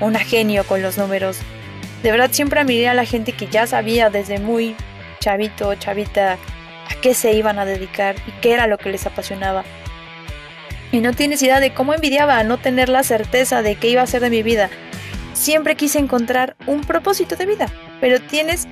[0.00, 1.38] un genio con los números.
[2.02, 4.76] De verdad siempre admiré a la gente que ya sabía desde muy
[5.18, 9.64] chavito, chavita, a qué se iban a dedicar y qué era lo que les apasionaba.
[10.92, 14.07] Y no tienes idea de cómo envidiaba no tener la certeza de qué iba a
[14.07, 14.70] ser de mi vida.
[15.35, 17.66] Siempre quise encontrar un propósito de vida,
[18.00, 18.66] pero tienes,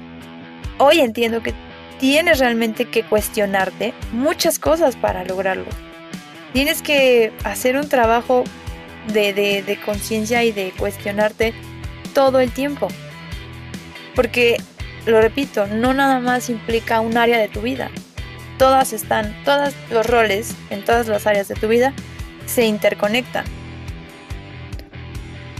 [0.79, 1.53] hoy entiendo que
[1.99, 5.67] tienes realmente que cuestionarte muchas cosas para lograrlo.
[6.53, 8.45] Tienes que hacer un trabajo
[9.13, 11.53] de, de, conciencia y de cuestionarte
[12.15, 12.89] todo el tiempo.
[14.15, 14.57] Porque,
[15.05, 17.91] lo repito, no nada más implica un área de tu vida.
[18.59, 21.93] Todas están, todos los roles en todas las áreas de tu vida
[22.47, 23.45] se interconectan.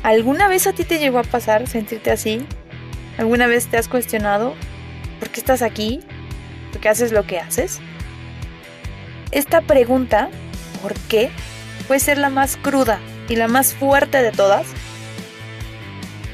[0.03, 2.47] ¿Alguna vez a ti te llegó a pasar sentirte así?
[3.19, 4.55] ¿Alguna vez te has cuestionado
[5.19, 6.01] por qué estás aquí?
[6.77, 7.79] ¿Por qué haces lo que haces?
[9.31, 10.29] Esta pregunta,
[10.83, 11.31] ¿por qué?
[11.89, 14.67] puede ser la más cruda y la más fuerte de todas,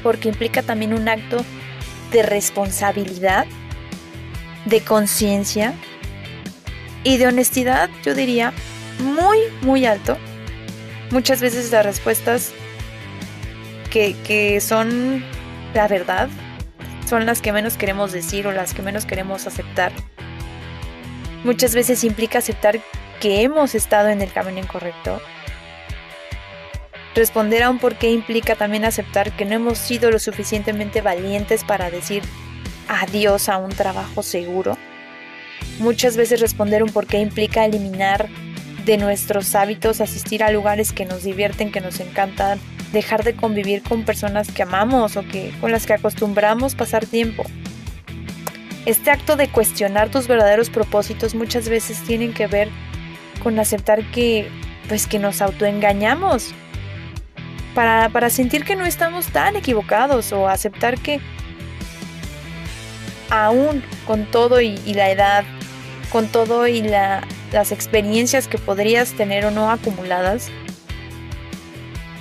[0.03, 1.45] porque implica también un acto
[2.11, 3.45] de responsabilidad,
[4.65, 5.75] de conciencia
[7.05, 8.51] y de honestidad, yo diría,
[8.99, 10.17] muy, muy alto.
[11.09, 12.51] Muchas veces las respuestas
[13.89, 15.23] que son
[15.73, 16.27] la verdad
[17.07, 19.93] son las que menos queremos decir o las que menos queremos aceptar.
[21.43, 22.79] Muchas veces implica aceptar
[23.19, 25.21] que hemos estado en el camino incorrecto
[27.15, 31.63] Responder a un por qué implica también aceptar que no hemos sido lo suficientemente valientes
[31.63, 32.23] para decir
[32.87, 34.77] adiós a un trabajo seguro.
[35.79, 38.29] Muchas veces responder un por qué implica eliminar
[38.85, 42.59] de nuestros hábitos, asistir a lugares que nos divierten, que nos encantan,
[42.91, 47.43] dejar de convivir con personas que amamos o que con las que acostumbramos pasar tiempo.
[48.85, 52.67] Este acto de cuestionar tus verdaderos propósitos muchas veces tienen que ver
[53.41, 54.49] con aceptar que
[54.89, 56.53] pues que nos autoengañamos.
[57.73, 61.19] Para, sentir que no estamos tan equivocados o aceptar que
[63.31, 65.43] aún con todo y, la edad,
[66.11, 70.51] con todo y las experiencias que podrías tener o no acumuladas,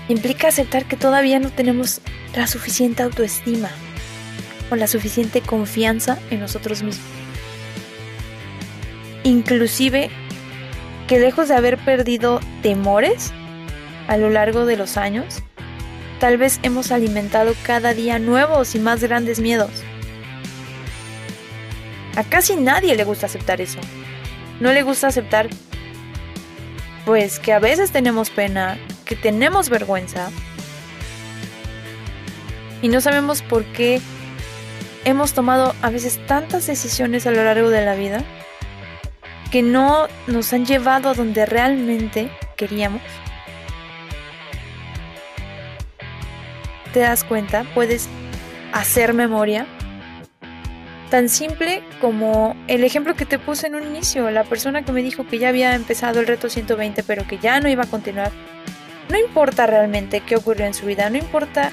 [0.09, 2.01] implica aceptar que todavía no tenemos
[2.35, 3.71] la suficiente autoestima
[4.73, 7.05] o la suficiente confianza en nosotros mismos.
[9.23, 10.09] Inclusive
[11.07, 13.33] que lejos de haber perdido temores,
[14.09, 15.43] a lo largo de los años,
[16.21, 19.71] tal vez hemos alimentado cada día nuevos y más grandes miedos.
[22.17, 23.79] A casi nadie le gusta aceptar eso.
[24.59, 25.51] No le gusta aceptar,
[27.05, 30.31] pues, que a veces tenemos pena, que tenemos vergüenza.
[32.81, 34.01] Y no sabemos por qué
[35.05, 38.23] hemos tomado a veces tantas decisiones a lo largo de la vida
[39.51, 43.03] que no nos han llevado a donde realmente queríamos.
[46.93, 48.09] te das cuenta, puedes
[48.73, 49.67] hacer memoria.
[51.11, 55.03] Tan simple como el ejemplo que te puse en un inicio, la persona que me
[55.03, 58.33] dijo que ya había empezado el reto 120 pero que ya no iba a continuar.
[59.11, 61.71] No importa realmente qué ocurrió en su vida, no importa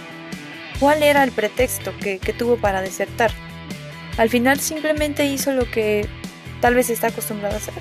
[0.79, 3.31] cuál era el pretexto que, que tuvo para desertar.
[4.17, 6.07] Al final simplemente hizo lo que
[6.61, 7.73] tal vez está acostumbrado a hacer.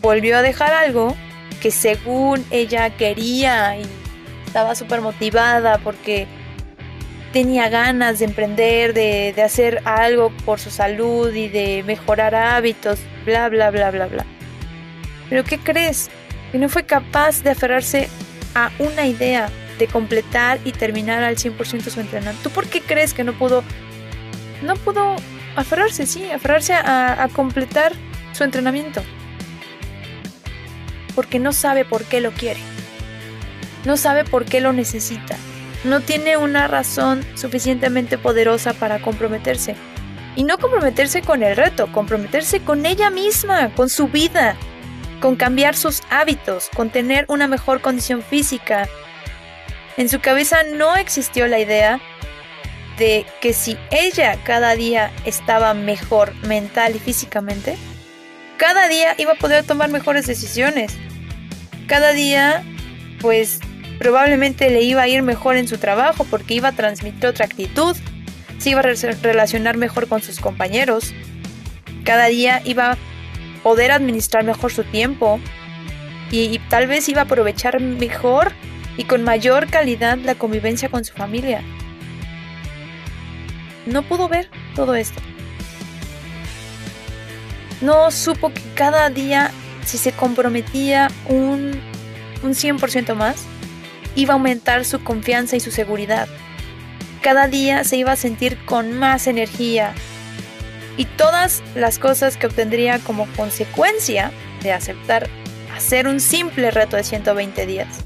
[0.00, 1.16] Volvió a dejar algo
[1.60, 3.86] que según ella quería y
[4.46, 6.26] estaba súper motivada porque
[7.32, 13.00] tenía ganas de emprender, de, de, hacer algo por su salud y de mejorar hábitos,
[13.24, 14.26] bla, bla, bla, bla, bla.
[15.28, 16.10] Pero ¿qué crees?
[16.52, 18.08] Que no fue capaz de aferrarse
[18.54, 22.42] a una idea, de completar y terminar al 100% su entrenamiento.
[22.42, 23.62] ¿Tú por qué crees que no pudo,
[24.62, 25.16] no pudo
[25.56, 27.92] aferrarse, sí, aferrarse a, a completar
[28.32, 29.02] su entrenamiento?
[31.14, 32.60] Porque no sabe por qué lo quiere.
[33.84, 35.36] No sabe por qué lo necesita.
[35.84, 39.76] No tiene una razón suficientemente poderosa para comprometerse.
[40.36, 44.56] Y no comprometerse con el reto, comprometerse con ella misma, con su vida,
[45.20, 48.88] con cambiar sus hábitos, con tener una mejor condición física.
[49.96, 52.00] En su cabeza no existió la idea
[52.98, 57.76] de que si ella cada día estaba mejor mental y físicamente,
[58.56, 60.96] cada día iba a poder tomar mejores decisiones.
[61.86, 62.64] Cada día,
[63.20, 63.60] pues
[63.98, 67.96] probablemente le iba a ir mejor en su trabajo porque iba a transmitir otra actitud,
[68.58, 71.12] se iba a relacionar mejor con sus compañeros,
[72.04, 72.98] cada día iba a
[73.62, 75.40] poder administrar mejor su tiempo
[76.30, 78.52] y, tal vez iba a aprovechar mejor
[78.96, 81.62] y con mayor calidad la convivencia con su familia.
[83.86, 85.20] No pudo ver todo esto.
[87.80, 89.50] No supo que cada día,
[89.84, 91.80] si se comprometía un,
[92.42, 93.44] un 100% más,
[94.14, 96.28] iba a aumentar su confianza y su seguridad.
[97.20, 99.92] Cada día se iba a sentir con más energía
[100.96, 104.30] y todas las cosas que obtendría como consecuencia
[104.62, 105.28] de aceptar
[105.74, 108.04] hacer un simple reto de 120 días.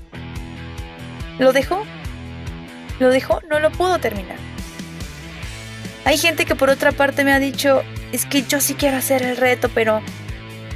[1.38, 1.84] ¿Lo dejó?
[2.98, 3.40] ¿Lo dejó?
[3.48, 4.36] No lo pudo terminar.
[6.04, 9.22] Hay gente que por otra parte me ha dicho, es que yo sí quiero hacer
[9.22, 10.00] el reto, pero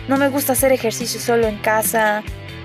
[0.08, 2.22] no me gusta hacer ejercicio solo en casa,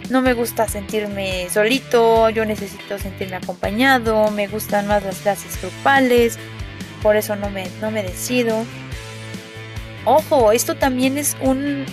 [0.10, 6.38] no me gusta sentirme solito, yo necesito sentirme acompañado, me gustan más las clases grupales,
[7.02, 8.66] por eso no me, no me decido.
[10.06, 11.86] Ojo, esto también es un,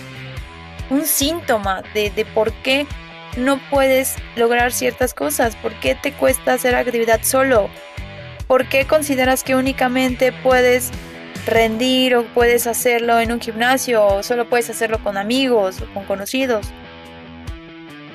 [0.91, 2.87] un síntoma de, de por qué
[3.37, 7.69] no puedes lograr ciertas cosas, por qué te cuesta hacer actividad solo,
[8.47, 10.91] por qué consideras que únicamente puedes
[11.47, 16.05] rendir o puedes hacerlo en un gimnasio o solo puedes hacerlo con amigos o con
[16.05, 16.69] conocidos.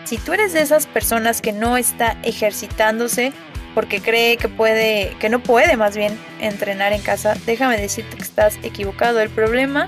[0.05, 3.32] Si tú eres de esas personas que no está ejercitándose
[3.75, 8.23] porque cree que puede, que no puede más bien entrenar en casa, déjame decirte que
[8.23, 9.19] estás equivocado.
[9.21, 9.86] El problema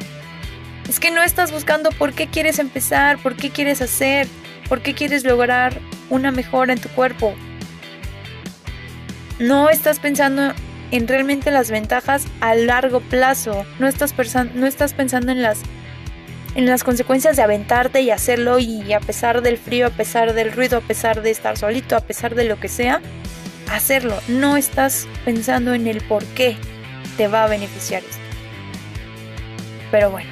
[0.88, 4.28] es que no estás buscando por qué quieres empezar, por qué quieres hacer,
[4.72, 7.36] por qué quieres lograr una mejora en tu cuerpo.
[9.38, 10.54] No estás pensando
[10.92, 13.66] en realmente las ventajas a largo plazo.
[13.80, 14.16] No estás,
[14.54, 15.60] no estás pensando en las
[16.56, 20.54] en las consecuencias de aventarte y hacerlo y a pesar del frío, a pesar del
[20.54, 23.02] ruido, a pesar de estar solito, a pesar de lo que sea,
[23.70, 24.18] hacerlo.
[24.30, 26.56] No estás pensando en el por qué
[27.18, 28.24] te va a beneficiar esto.
[29.92, 30.30] Pero bueno,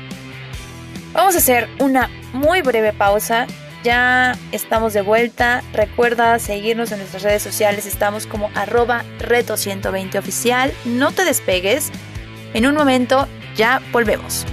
[1.11, 3.45] vamos a hacer una muy breve pausa.
[3.83, 5.63] Ya estamos de vuelta.
[5.73, 7.85] Recuerda seguirnos en nuestras redes sociales.
[7.85, 10.73] Estamos como arroba reto120 oficial.
[10.85, 11.91] No te despegues.
[12.53, 14.45] En un momento ya volvemos.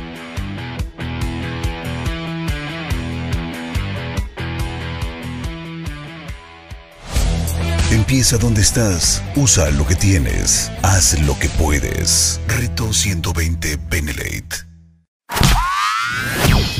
[7.90, 12.40] Empieza donde estás, usa lo que tienes, haz lo que puedes.
[12.46, 14.66] Reto 120 Benelate.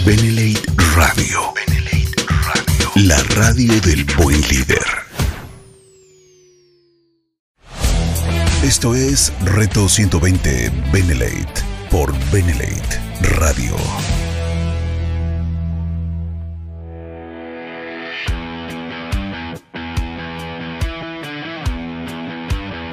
[0.04, 0.62] Benelate
[0.94, 1.56] Radio.
[3.05, 4.82] La radio del buen líder.
[8.64, 13.76] Esto es Reto 120 Benelate por Benelate Radio.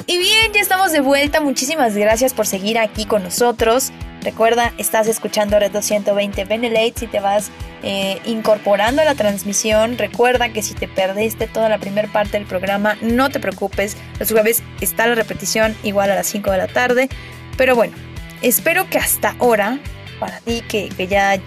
[0.06, 1.40] Y bien, ya estamos de vuelta.
[1.40, 3.94] Muchísimas gracias por seguir aquí con nosotros.
[4.24, 6.94] Recuerda, estás escuchando Red 220 Benelate.
[6.96, 7.52] Si te vas
[7.84, 12.48] eh, incorporando a la transmisión, recuerda que si te perdiste toda la primera parte del
[12.48, 13.98] programa, no te preocupes.
[14.20, 17.10] Los jueves está la repetición igual a las 5 de la tarde.
[17.58, 17.94] Pero bueno,
[18.42, 19.80] espero que hasta ahora,
[20.22, 21.38] para ti que, que ya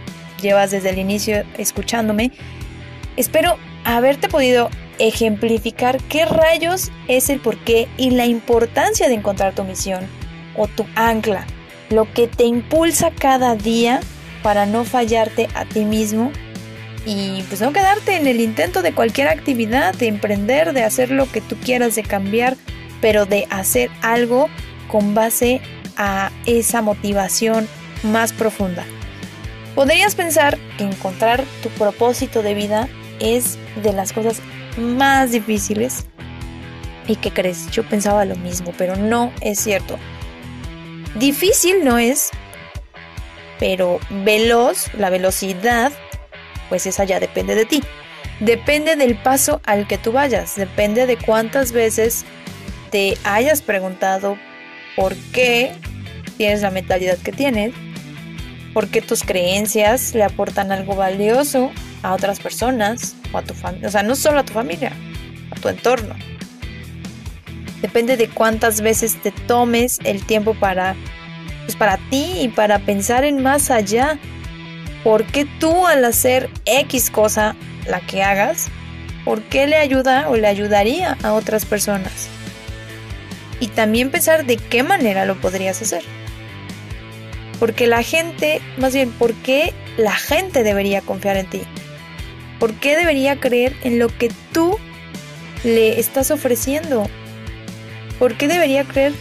[0.42, 2.30] llevas desde el inicio escuchándome,
[3.16, 4.68] espero haberte podido
[4.98, 10.06] ejemplificar qué rayos es el porqué y la importancia de encontrar tu misión.
[10.58, 11.46] o tu ancla,
[11.90, 14.00] lo que te impulsa cada día
[14.42, 16.30] para no fallarte a ti mismo
[17.04, 21.30] y pues no quedarte en el intento de cualquier actividad, de emprender, de hacer lo
[21.30, 22.56] que tú quieras, de cambiar,
[23.00, 24.48] pero de hacer algo
[24.88, 25.60] con base
[25.96, 27.68] a esa motivación
[28.02, 28.84] más profunda.
[29.74, 32.88] Podrías pensar que encontrar tu propósito de vida
[33.20, 34.40] es de las cosas
[34.78, 36.06] más difíciles.
[37.06, 37.70] ¿Y qué crees?
[37.70, 39.96] Yo pensaba lo mismo, pero no es cierto.
[41.18, 42.30] Difícil no es,
[43.58, 45.90] pero veloz, la velocidad,
[46.68, 47.82] pues esa ya depende de ti.
[48.40, 52.26] Depende del paso al que tú vayas, depende de cuántas veces
[52.90, 54.36] te hayas preguntado
[54.94, 55.72] por qué
[56.36, 57.72] tienes la mentalidad que tienes,
[58.74, 63.88] por qué tus creencias le aportan algo valioso a otras personas o a tu familia,
[63.88, 64.92] o sea, no solo a tu familia,
[65.50, 66.14] a tu entorno.
[67.82, 70.96] Depende de cuántas veces te tomes el tiempo para
[71.66, 74.18] pues para ti y para pensar en más allá.
[75.02, 77.54] ¿Por qué tú al hacer X cosa,
[77.86, 78.68] la que hagas,
[79.24, 82.28] por qué le ayuda o le ayudaría a otras personas?
[83.58, 86.02] Y también pensar de qué manera lo podrías hacer.
[87.58, 91.62] Porque la gente, más bien, ¿por qué la gente debería confiar en ti?
[92.60, 94.78] ¿Por qué debería creer en lo que tú
[95.64, 97.08] le estás ofreciendo?
[98.18, 99.12] ¿Por qué debería creer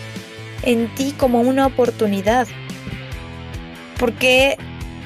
[0.64, 2.48] en ti como una oportunidad?
[4.00, 4.58] ¿Por qué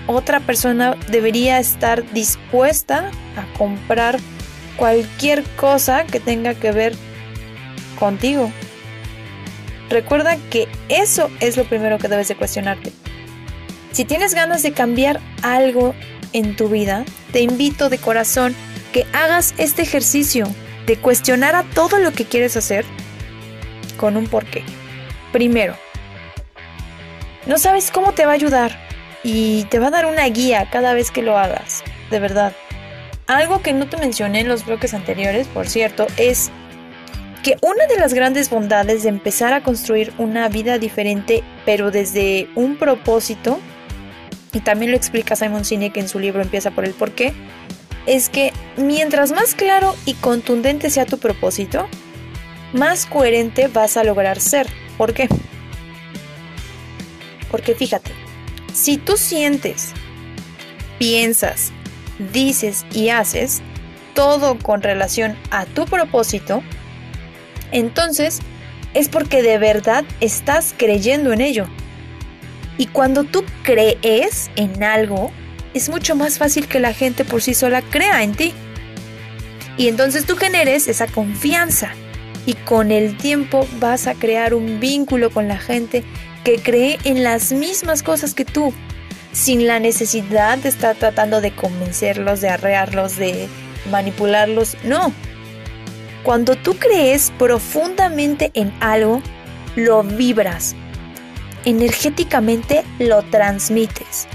[0.07, 4.19] otra persona debería estar dispuesta a comprar
[4.77, 6.95] cualquier cosa que tenga que ver
[7.99, 8.51] contigo?
[9.89, 12.93] Recuerda que eso es lo primero que debes de cuestionarte.
[13.91, 15.95] Si tienes ganas de cambiar algo
[16.33, 18.55] en tu vida, te invito de corazón
[18.93, 20.47] que hagas este ejercicio
[20.85, 22.85] de cuestionar a todo lo que quieres hacer
[23.99, 24.63] con un porqué.
[25.31, 25.75] Primero,
[27.45, 28.79] no sabes cómo te va a ayudar
[29.23, 32.53] y te va a dar una guía cada vez que lo hagas, de verdad.
[33.27, 36.49] Algo que no te mencioné en los bloques anteriores, por cierto, es
[37.43, 42.47] que una de las grandes bondades de empezar a construir una vida diferente, pero desde
[42.55, 43.59] un propósito,
[44.53, 47.33] y también lo explica Simon Sinek en su libro Empieza por el porqué,
[48.07, 51.87] es que mientras más claro y contundente sea tu propósito,
[52.73, 54.67] más coherente vas a lograr ser.
[54.97, 55.27] ¿Por qué?
[57.49, 58.11] Porque fíjate,
[58.73, 59.93] si tú sientes,
[60.99, 61.71] piensas,
[62.31, 63.61] dices y haces
[64.13, 66.61] todo con relación a tu propósito,
[67.71, 68.39] entonces
[68.93, 71.67] es porque de verdad estás creyendo en ello.
[72.77, 75.31] Y cuando tú crees en algo,
[75.73, 78.53] es mucho más fácil que la gente por sí sola crea en ti.
[79.77, 81.93] Y entonces tú generes esa confianza.
[82.45, 86.03] Y con el tiempo vas a crear un vínculo con la gente
[86.43, 88.73] que cree en las mismas cosas que tú,
[89.31, 93.47] sin la necesidad de estar tratando de convencerlos, de arrearlos, de
[93.91, 94.77] manipularlos.
[94.83, 95.13] No,
[96.23, 99.21] cuando tú crees profundamente en algo,
[99.75, 100.75] lo vibras.
[101.65, 104.27] Energéticamente lo transmites.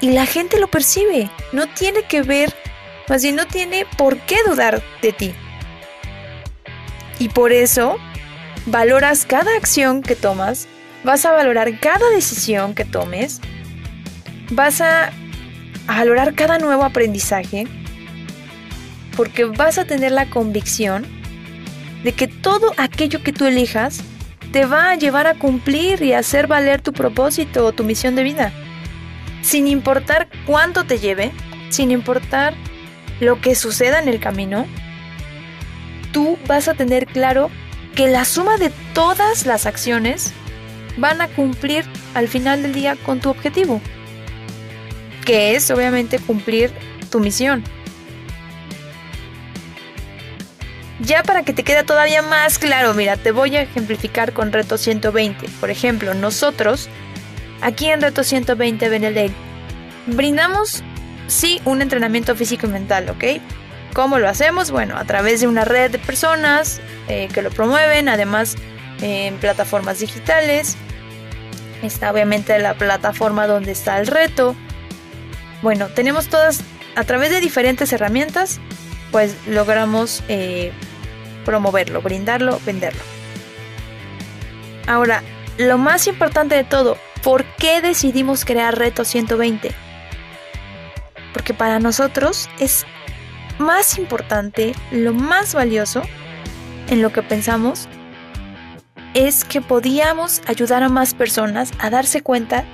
[0.00, 1.30] Y la gente lo percibe.
[1.52, 2.52] No tiene que ver,
[3.08, 5.34] más bien no tiene por qué dudar de ti.
[7.22, 7.98] Y por eso
[8.66, 10.66] valoras cada acción que tomas,
[11.04, 13.40] vas a valorar cada decisión que tomes,
[14.50, 15.12] vas a,
[15.86, 17.68] valorar cada nuevo aprendizaje
[19.16, 21.06] porque vas a tener la convicción
[22.02, 24.00] de que todo aquello que tú elijas
[24.50, 28.16] te va a llevar a cumplir y a hacer valer tu propósito o tu misión
[28.16, 28.52] de vida.
[29.42, 31.30] Sin importar cuánto te lleve,
[31.68, 32.54] sin importar
[33.20, 34.66] lo que suceda en el camino,
[36.46, 37.50] vas a tener claro
[37.94, 40.32] que la suma de todas las acciones
[40.96, 41.84] van a cumplir
[42.14, 43.80] al final del día con tu objetivo,
[45.24, 46.70] que es obviamente cumplir
[47.10, 47.62] tu misión.
[51.00, 54.78] Ya para que te quede todavía más claro, mira, te voy a ejemplificar con Reto
[54.78, 55.48] 120.
[55.60, 56.88] Por ejemplo, nosotros,
[57.60, 59.34] aquí en Reto 120 Benedict,
[60.06, 60.84] brindamos,
[61.26, 63.24] sí, un entrenamiento físico y mental, ¿ok?
[63.92, 64.70] ¿Cómo lo hacemos?
[64.70, 68.56] Bueno, a través de una red de personas eh, que lo promueven, además
[69.02, 70.76] en plataformas digitales.
[71.82, 74.54] Está obviamente la plataforma donde está el reto.
[75.60, 76.62] Bueno, tenemos todas,
[76.96, 78.60] a través de diferentes herramientas,
[79.10, 80.72] pues logramos eh,
[81.44, 83.02] promoverlo, brindarlo, venderlo.
[84.86, 85.22] Ahora,
[85.58, 89.72] lo más importante de todo, ¿por qué decidimos crear Reto 120?
[91.32, 92.86] Porque para nosotros es
[93.62, 96.02] más importante, lo más valioso
[96.88, 97.88] en lo que pensamos,
[99.14, 102.64] es que podíamos ayudar a más personas a darse cuenta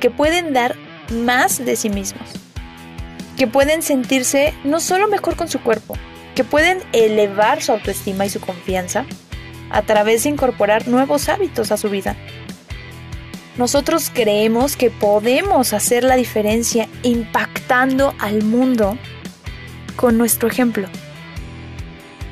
[0.00, 0.76] que pueden dar
[1.10, 2.28] más de sí mismos,
[3.36, 5.96] que pueden sentirse no solo mejor con su cuerpo,
[6.34, 9.06] que pueden elevar su autoestima y su confianza
[9.70, 12.16] a través de incorporar nuevos hábitos a su vida.
[13.56, 18.98] Nosotros creemos que podemos hacer la diferencia impactando al mundo
[19.96, 20.88] con nuestro ejemplo.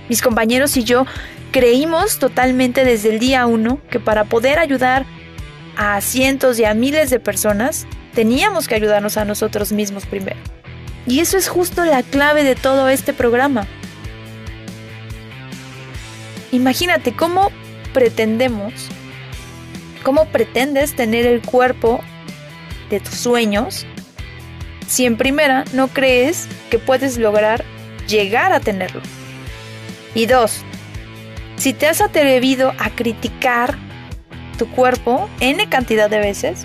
[0.09, 1.07] Mis compañeros y yo
[1.53, 5.07] creímos totalmente desde el día uno que para poder ayudar
[5.77, 10.39] a cientos y a miles de personas, teníamos que ayudarnos a nosotros mismos primero.
[11.07, 13.67] Y eso es justo la clave de todo este programa.
[16.53, 17.51] Imagínate cómo
[17.95, 18.89] pretendemos,
[20.03, 22.01] cómo pretendes tener el cuerpo
[22.91, 23.87] de tus sueños
[24.93, 27.65] si en primera no crees que puedes lograr
[28.09, 29.01] llegar a tenerlo.
[30.15, 30.67] Y dos,
[31.57, 33.79] si te has atrevido a criticar
[34.59, 36.65] tu cuerpo N cantidad de veces,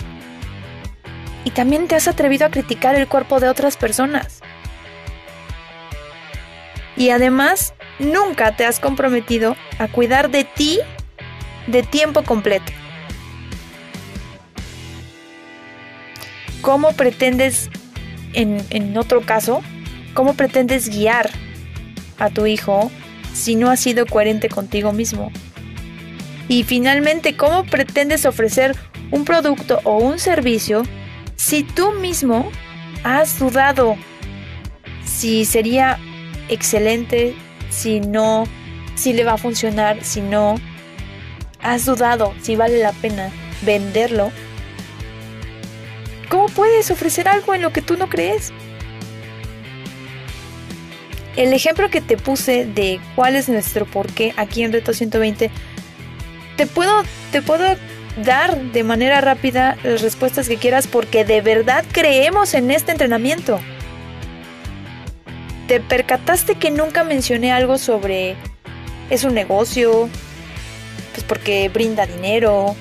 [1.45, 4.41] y también te has atrevido a criticar el cuerpo de otras personas.
[6.97, 10.82] Y además, nunca te has comprometido a cuidar de ti
[11.67, 12.73] de tiempo completo.
[16.59, 17.69] ¿Cómo pretendes,
[18.38, 19.62] en, otro caso,
[20.14, 21.30] cómo pretendes guiar
[22.20, 22.92] a tu hijo
[23.34, 25.32] si no has sido coherente contigo mismo?
[26.48, 28.76] Y finalmente, ¿cómo pretendes ofrecer
[29.12, 30.84] un producto o un servicio
[31.36, 32.50] si tú mismo
[33.04, 33.96] has dudado
[35.04, 35.98] si sería
[36.48, 37.36] excelente,
[37.70, 38.46] si no,
[38.96, 40.56] si le va a funcionar, si no,
[41.62, 43.32] has dudado si vale la pena
[43.64, 44.32] venderlo?
[46.30, 48.51] ¿Cómo puedes ofrecer algo en lo que tú no crees?
[51.36, 55.51] El ejemplo que te puse de cuál es nuestro porqué aquí en Reto 120,
[56.57, 57.63] te puedo, te puedo
[58.23, 63.59] dar de manera rápida las respuestas que quieras porque de verdad creemos en este entrenamiento.
[65.67, 68.36] ¿Te percataste que nunca mencioné algo sobre
[69.09, 70.09] es un negocio?
[71.13, 72.75] Pues porque brinda dinero,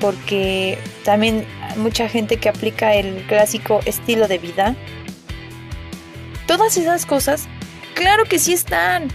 [0.00, 1.46] porque también
[1.76, 4.76] mucha gente que aplica el clásico estilo de vida.
[6.46, 7.48] Todas esas cosas
[7.96, 9.08] Claro que sí están,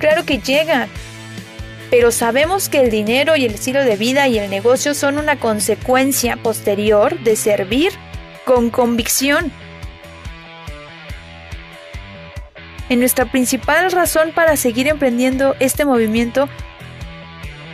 [0.00, 0.88] claro que llegan,
[1.88, 5.38] pero sabemos que el dinero y el estilo de vida y el negocio son una
[5.38, 7.92] consecuencia posterior de servir
[8.44, 9.52] con convicción.
[12.88, 16.48] En nuestra principal razón para seguir emprendiendo este movimiento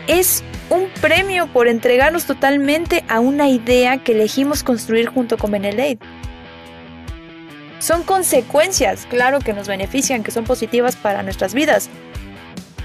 [0.08, 6.06] es un premio por entregarnos totalmente a una idea que elegimos construir junto con Benelete
[7.80, 11.88] son consecuencias, claro, que nos benefician, que son positivas para nuestras vidas.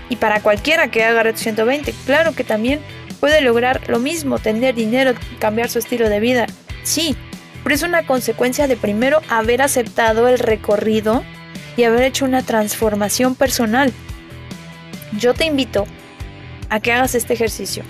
[0.10, 2.80] Y para cualquiera que haga Red 120, claro que también
[3.20, 6.48] puede lograr lo mismo, tener dinero, cambiar su estilo de vida.
[6.84, 7.16] Sí,
[7.64, 11.24] pero es una consecuencia de primero haber aceptado el recorrido
[11.76, 13.92] y haber hecho una transformación personal.
[15.18, 15.86] Yo te invito
[16.70, 17.84] a que hagas este ejercicio.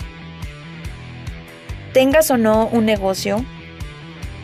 [1.92, 3.44] Tengas o no un negocio,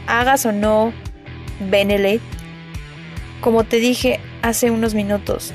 [0.07, 0.93] hagas o no
[1.61, 2.25] Benelete,
[3.41, 5.53] como te dije hace unos minutos,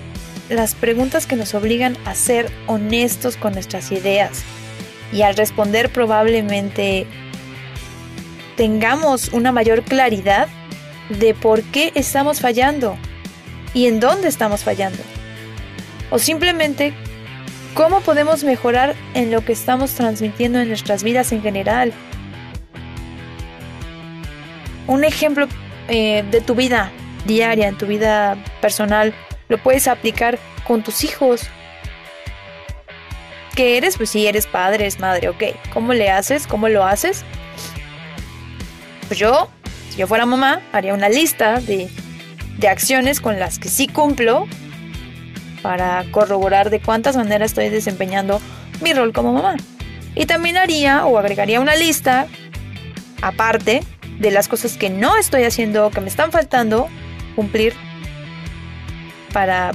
[0.50, 4.44] las preguntas que nos obligan a ser honestos con nuestras ideas
[5.12, 7.08] y al responder probablemente
[8.56, 10.48] tengamos una mayor claridad
[11.10, 12.98] de por qué estamos fallando
[13.74, 15.00] y en dónde estamos fallando.
[16.10, 16.94] O simplemente
[17.78, 21.94] cómo podemos mejorar en lo que estamos transmitiendo en nuestras vidas en general.
[24.88, 25.48] Un ejemplo
[25.88, 26.92] eh, de tu vida,
[27.28, 29.14] diaria, en tu vida personal,
[29.48, 31.44] lo puedes aplicar con tus hijos.
[33.56, 33.98] ¿Qué eres?
[33.98, 35.44] Pues si eres padre, eres madre, ok.
[35.72, 36.48] ¿Cómo le haces?
[36.48, 37.24] ¿Cómo lo haces?
[39.08, 39.50] Pues yo,
[39.92, 41.92] si yo fuera mamá, haría una lista de,
[42.58, 44.48] de acciones con las que sí cumplo
[45.62, 48.41] para corroborar de cuántas maneras estoy desempeñando
[48.82, 49.55] mi rol como mamá.
[50.16, 52.28] Y también haría o agregaría una lista
[53.22, 53.84] aparte
[54.20, 56.88] de las cosas que no estoy haciendo, que me están faltando
[57.36, 57.74] cumplir
[59.34, 59.72] para,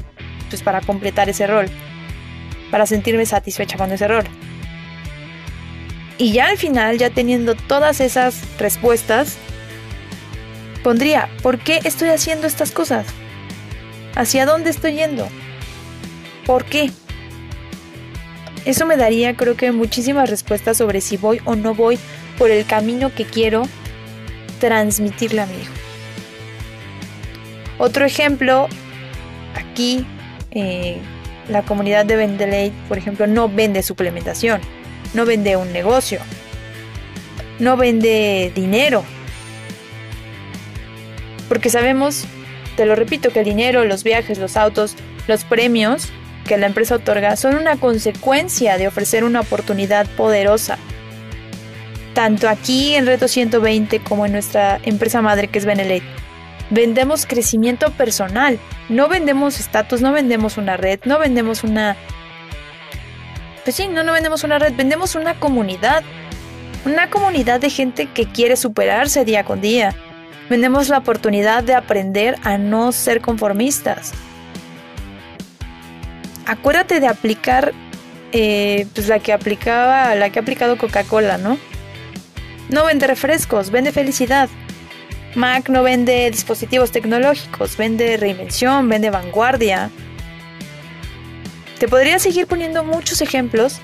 [0.49, 1.67] pues, para completar ese rol,
[2.71, 4.25] para sentirme satisfecha con ese rol.
[6.19, 9.39] Y ya al final, ya teniendo todas esas respuestas,
[10.83, 13.07] pondría, ¿por qué estoy haciendo estas cosas?
[14.15, 15.29] ¿Hacia dónde estoy yendo?
[16.47, 16.91] ¿Por qué?
[18.65, 21.99] Eso me daría creo que muchísimas respuestas sobre si voy o no voy
[22.39, 23.63] por el camino que quiero
[24.61, 25.73] transmitirle a mi hijo.
[27.79, 28.69] Otro ejemplo,
[29.55, 30.07] aquí
[30.53, 30.99] eh,
[31.49, 34.61] la comunidad de Vendelate, por ejemplo, no vende suplementación.
[35.15, 36.21] no vende un negocio,
[37.59, 39.05] no vende dinero.
[41.49, 42.25] Porque sabemos,
[42.77, 44.95] te lo repito, que el dinero, los viajes, los autos,
[45.29, 46.09] los premios
[46.43, 50.79] que la empresa otorga son una consecuencia de ofrecer una oportunidad poderosa.
[52.15, 56.07] Tanto aquí en Reto 120 como en nuestra empresa madre que es Benelete.
[56.71, 61.97] Vendemos crecimiento personal, no vendemos estatus, no vendemos una red, no vendemos una...
[63.65, 66.03] Pues sí, no, no vendemos una red, vendemos una comunidad.
[66.85, 69.95] Una comunidad de gente que quiere superarse día con día.
[70.51, 74.13] Vendemos la oportunidad de aprender a no ser conformistas
[76.47, 77.73] acuérdate de aplicar
[78.33, 81.59] eh, pues la que aplicaba, la que ha aplicado Coca-Cola, ¿no?
[82.71, 84.49] No vende refrescos, vende felicidad.
[85.35, 89.91] Mac no vende dispositivos tecnológicos, vende reinvención, vende vanguardia.
[91.79, 93.81] Te podría seguir poniendo muchos ejemplos,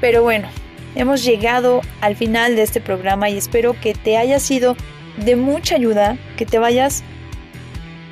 [0.00, 0.48] pero bueno,
[0.94, 4.76] hemos llegado al final de este programa y espero que te haya sido
[5.16, 7.04] de mucha ayuda, que te vayas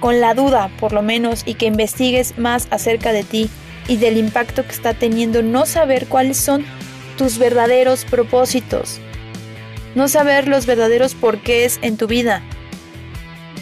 [0.00, 3.50] con la duda por lo menos y que investigues más acerca de ti
[3.88, 6.64] y del impacto que está teniendo no saber cuáles son
[7.16, 9.00] tus verdaderos propósitos,
[9.94, 12.42] no saber los verdaderos porqués en tu vida.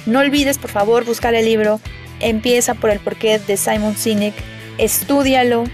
[0.06, 1.80] No olvides por favor buscar el libro
[2.22, 4.34] Empieza por el porqué de Simon Sinek,
[4.78, 5.64] estudialo,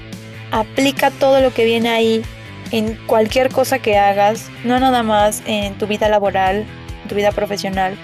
[0.50, 2.22] aplica todo lo que viene ahí
[2.70, 6.64] en cualquier cosa que hagas, no nada más en tu vida laboral,
[7.02, 7.98] en tu vida profesional,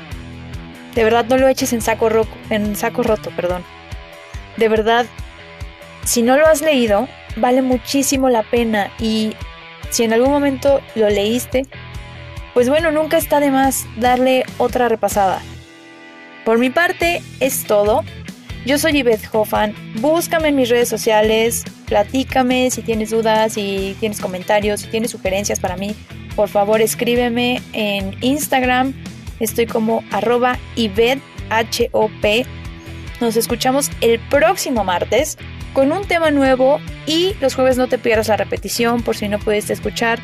[0.95, 3.65] de verdad no lo eches en saco, roto, en saco roto, perdón.
[4.57, 5.07] De verdad,
[6.05, 9.35] si no lo has leído, vale muchísimo la pena y
[9.91, 11.67] si en algún momento lo leíste,
[12.53, 15.41] pues bueno, nunca está de más darle otra repasada.
[16.45, 18.05] Por mi parte, es todo.
[18.67, 19.75] Yo soy Yvette Hoffan.
[20.01, 25.59] Búscame en mis redes sociales, platícame si tienes dudas, si tienes comentarios, si tienes sugerencias
[25.59, 25.95] para mí.
[26.37, 28.95] Por favor, escríbeme en Instagram
[29.41, 30.59] Estoy como arroba
[31.51, 32.47] H-O-P.
[33.21, 35.39] Nos escuchamos el próximo martes
[35.73, 39.39] con un tema nuevo y los jueves no te pierdas la repetición por si no
[39.39, 40.21] puedes escuchar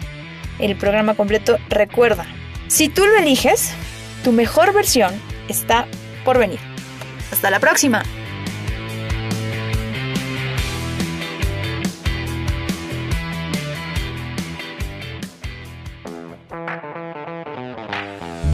[0.58, 1.58] el programa completo.
[1.68, 2.26] Recuerda,
[2.68, 3.72] si tú lo eliges,
[4.24, 5.12] tu mejor versión
[5.48, 5.86] está
[6.24, 6.60] por venir.
[7.32, 8.02] Hasta la próxima.